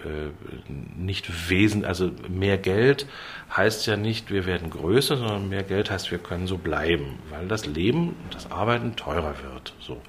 nicht 0.97 1.51
wesentlich, 1.51 1.89
also 1.89 2.11
mehr 2.29 2.57
Geld 2.57 3.07
heißt 3.55 3.87
ja 3.87 3.97
nicht, 3.97 4.31
wir 4.31 4.47
werden 4.47 4.71
größer, 4.71 5.17
sondern 5.19 5.49
mehr 5.49 5.63
Geld 5.63 5.91
heißt, 5.91 6.11
wir 6.11 6.19
können 6.19 6.47
so 6.47 6.57
bleiben, 6.57 7.19
weil 7.31 7.47
das 7.47 7.67
Leben, 7.67 8.17
das 8.31 8.51
Arbeiten 8.51 8.97
teurer 8.97 9.35
wird. 9.43 9.75
So. 9.81 10.01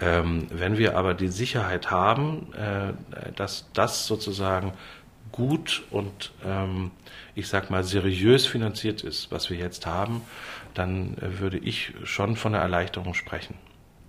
Ähm, 0.00 0.46
wenn 0.50 0.78
wir 0.78 0.96
aber 0.96 1.14
die 1.14 1.28
Sicherheit 1.28 1.90
haben, 1.90 2.52
äh, 2.54 2.92
dass 3.34 3.68
das 3.72 4.06
sozusagen 4.06 4.72
gut 5.30 5.84
und 5.90 6.32
ähm, 6.44 6.90
ich 7.34 7.48
sag 7.48 7.70
mal 7.70 7.84
seriös 7.84 8.46
finanziert 8.46 9.02
ist, 9.02 9.30
was 9.30 9.50
wir 9.50 9.56
jetzt 9.56 9.86
haben, 9.86 10.22
dann 10.74 11.16
äh, 11.18 11.38
würde 11.40 11.58
ich 11.58 11.92
schon 12.04 12.36
von 12.36 12.54
einer 12.54 12.62
Erleichterung 12.62 13.14
sprechen. 13.14 13.54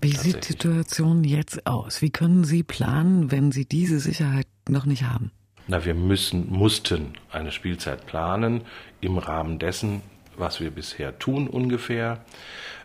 Wie 0.02 0.15
sieht 0.15 0.43
die 0.43 0.47
Situation 0.47 1.23
jetzt 1.23 1.65
aus? 1.65 2.02
Wie 2.02 2.10
können 2.10 2.43
Sie 2.43 2.63
planen, 2.63 3.32
wenn 3.32 3.54
Sie 3.54 3.65
diese 3.65 3.99
Sicherheit 3.99 4.47
noch 4.67 4.86
nicht 4.86 5.04
haben? 5.04 5.32
Na, 5.67 5.86
wir 5.86 5.93
müssen, 5.93 6.52
mussten 6.52 7.13
eine 7.32 7.54
Spielzeit 7.54 8.06
planen 8.06 8.63
im 8.99 9.17
Rahmen 9.17 9.60
dessen, 9.60 10.02
was 10.36 10.60
wir 10.60 10.71
bisher 10.71 11.19
tun 11.19 11.47
ungefähr. 11.47 12.26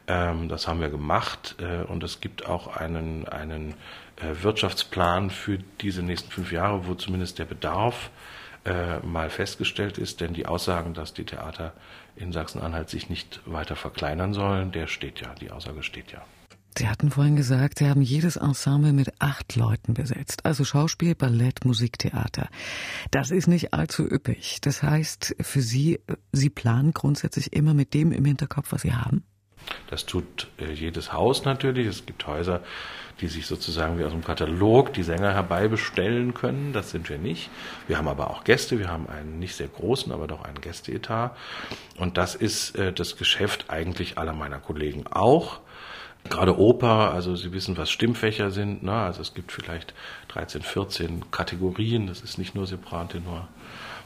Ähm, 0.06 0.48
das 0.48 0.68
haben 0.68 0.80
wir 0.80 0.90
gemacht 0.90 1.56
äh, 1.58 1.82
und 1.82 2.04
es 2.04 2.20
gibt 2.20 2.46
auch 2.46 2.68
einen, 2.68 3.26
einen 3.26 3.74
Wirtschaftsplan 4.20 5.30
für 5.30 5.58
diese 5.80 6.02
nächsten 6.02 6.30
fünf 6.30 6.52
Jahre, 6.52 6.86
wo 6.86 6.94
zumindest 6.94 7.38
der 7.38 7.44
Bedarf 7.44 8.10
äh, 8.64 8.98
mal 9.00 9.30
festgestellt 9.30 9.98
ist, 9.98 10.20
denn 10.20 10.34
die 10.34 10.46
Aussagen, 10.46 10.94
dass 10.94 11.14
die 11.14 11.24
Theater 11.24 11.72
in 12.16 12.32
Sachsen-Anhalt 12.32 12.90
sich 12.90 13.08
nicht 13.08 13.40
weiter 13.46 13.76
verkleinern 13.76 14.34
sollen, 14.34 14.72
der 14.72 14.88
steht 14.88 15.20
ja, 15.20 15.34
die 15.34 15.50
Aussage 15.50 15.82
steht 15.82 16.12
ja. 16.12 16.22
Sie 16.76 16.88
hatten 16.88 17.10
vorhin 17.10 17.34
gesagt, 17.34 17.78
Sie 17.78 17.88
haben 17.88 18.02
jedes 18.02 18.36
Ensemble 18.36 18.92
mit 18.92 19.12
acht 19.18 19.56
Leuten 19.56 19.94
besetzt. 19.94 20.46
Also 20.46 20.64
Schauspiel, 20.64 21.16
Ballett, 21.16 21.64
Musiktheater. 21.64 22.48
Das 23.10 23.32
ist 23.32 23.48
nicht 23.48 23.74
allzu 23.74 24.04
üppig. 24.04 24.60
Das 24.60 24.82
heißt, 24.82 25.34
für 25.40 25.60
Sie, 25.60 25.98
Sie 26.30 26.50
planen 26.50 26.92
grundsätzlich 26.92 27.52
immer 27.52 27.74
mit 27.74 27.94
dem 27.94 28.12
im 28.12 28.24
Hinterkopf, 28.24 28.70
was 28.70 28.82
Sie 28.82 28.94
haben? 28.94 29.24
Das 29.88 30.06
tut 30.06 30.48
äh, 30.58 30.72
jedes 30.72 31.12
Haus 31.12 31.44
natürlich. 31.44 31.86
Es 31.86 32.06
gibt 32.06 32.26
Häuser, 32.26 32.60
die 33.20 33.28
sich 33.28 33.46
sozusagen 33.46 33.98
wie 33.98 34.04
aus 34.04 34.12
dem 34.12 34.24
Katalog 34.24 34.92
die 34.92 35.02
Sänger 35.02 35.32
herbeibestellen 35.32 36.34
können. 36.34 36.72
Das 36.72 36.90
sind 36.90 37.08
wir 37.08 37.18
nicht. 37.18 37.50
Wir 37.86 37.98
haben 37.98 38.08
aber 38.08 38.30
auch 38.30 38.44
Gäste. 38.44 38.78
Wir 38.78 38.88
haben 38.88 39.08
einen 39.08 39.38
nicht 39.38 39.56
sehr 39.56 39.68
großen, 39.68 40.12
aber 40.12 40.26
doch 40.26 40.44
einen 40.44 40.60
Gästeetat. 40.60 41.36
Und 41.96 42.16
das 42.16 42.34
ist 42.34 42.76
äh, 42.76 42.92
das 42.92 43.16
Geschäft 43.16 43.66
eigentlich 43.68 44.18
aller 44.18 44.34
meiner 44.34 44.58
Kollegen 44.58 45.06
auch. 45.06 45.60
Gerade 46.28 46.58
Oper, 46.58 47.12
also 47.12 47.36
Sie 47.36 47.52
wissen, 47.52 47.76
was 47.76 47.90
Stimmfächer 47.90 48.50
sind. 48.50 48.82
Ne? 48.82 48.92
Also 48.92 49.22
es 49.22 49.34
gibt 49.34 49.52
vielleicht 49.52 49.94
13, 50.28 50.62
14 50.62 51.30
Kategorien. 51.30 52.06
Das 52.06 52.20
ist 52.20 52.38
nicht 52.38 52.54
nur 52.54 52.66
Sopran, 52.66 53.08
Tenor 53.08 53.48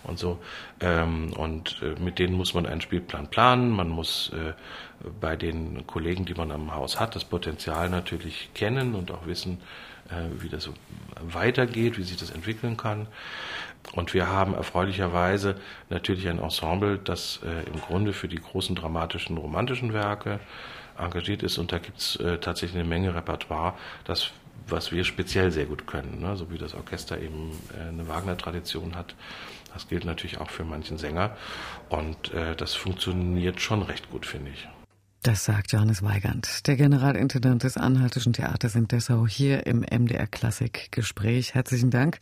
und 0.04 0.18
so. 0.18 0.38
Ähm, 0.80 1.32
und 1.34 1.80
äh, 1.82 2.00
mit 2.00 2.18
denen 2.18 2.34
muss 2.34 2.54
man 2.54 2.66
einen 2.66 2.80
Spielplan 2.80 3.28
planen. 3.28 3.70
Man 3.70 3.88
muss 3.88 4.30
äh, 4.34 4.52
bei 5.20 5.36
den 5.36 5.86
Kollegen, 5.86 6.24
die 6.24 6.34
man 6.34 6.50
am 6.50 6.74
Haus 6.74 7.00
hat, 7.00 7.16
das 7.16 7.24
Potenzial 7.24 7.88
natürlich 7.90 8.50
kennen 8.54 8.94
und 8.94 9.10
auch 9.10 9.26
wissen, 9.26 9.60
äh, 10.08 10.42
wie 10.42 10.48
das 10.48 10.70
weitergeht, 11.20 11.98
wie 11.98 12.04
sich 12.04 12.16
das 12.16 12.30
entwickeln 12.30 12.76
kann. 12.76 13.06
Und 13.92 14.14
wir 14.14 14.28
haben 14.28 14.54
erfreulicherweise 14.54 15.56
natürlich 15.90 16.28
ein 16.28 16.38
Ensemble, 16.38 16.98
das 16.98 17.40
äh, 17.44 17.68
im 17.68 17.80
Grunde 17.80 18.12
für 18.12 18.28
die 18.28 18.40
großen 18.40 18.76
dramatischen, 18.76 19.36
romantischen 19.36 19.92
Werke 19.92 20.38
engagiert 20.96 21.42
ist 21.42 21.58
und 21.58 21.72
da 21.72 21.78
gibt 21.78 21.98
es 21.98 22.16
äh, 22.16 22.38
tatsächlich 22.38 22.78
eine 22.78 22.88
Menge 22.88 23.14
Repertoire, 23.14 23.74
das 24.04 24.30
was 24.68 24.92
wir 24.92 25.04
speziell 25.04 25.50
sehr 25.50 25.66
gut 25.66 25.86
können, 25.86 26.20
ne? 26.20 26.36
so 26.36 26.50
wie 26.50 26.58
das 26.58 26.74
Orchester 26.74 27.20
eben 27.20 27.50
äh, 27.76 27.88
eine 27.88 28.06
Wagner-Tradition 28.08 28.94
hat. 28.94 29.14
Das 29.74 29.88
gilt 29.88 30.04
natürlich 30.04 30.38
auch 30.38 30.50
für 30.50 30.64
manchen 30.64 30.98
Sänger 30.98 31.36
und 31.88 32.32
äh, 32.32 32.54
das 32.56 32.74
funktioniert 32.74 33.60
schon 33.60 33.82
recht 33.82 34.10
gut, 34.10 34.26
finde 34.26 34.50
ich. 34.50 34.68
Das 35.22 35.44
sagt 35.44 35.70
Johannes 35.70 36.02
Weigand, 36.02 36.66
der 36.66 36.74
Generalintendant 36.74 37.62
des 37.62 37.76
Anhaltischen 37.76 38.32
Theaters 38.32 38.74
in 38.74 38.88
Dessau, 38.88 39.24
hier 39.24 39.66
im 39.68 39.82
MDR 39.82 40.26
Klassik 40.26 40.90
Gespräch. 40.90 41.54
Herzlichen 41.54 41.90
Dank. 41.90 42.18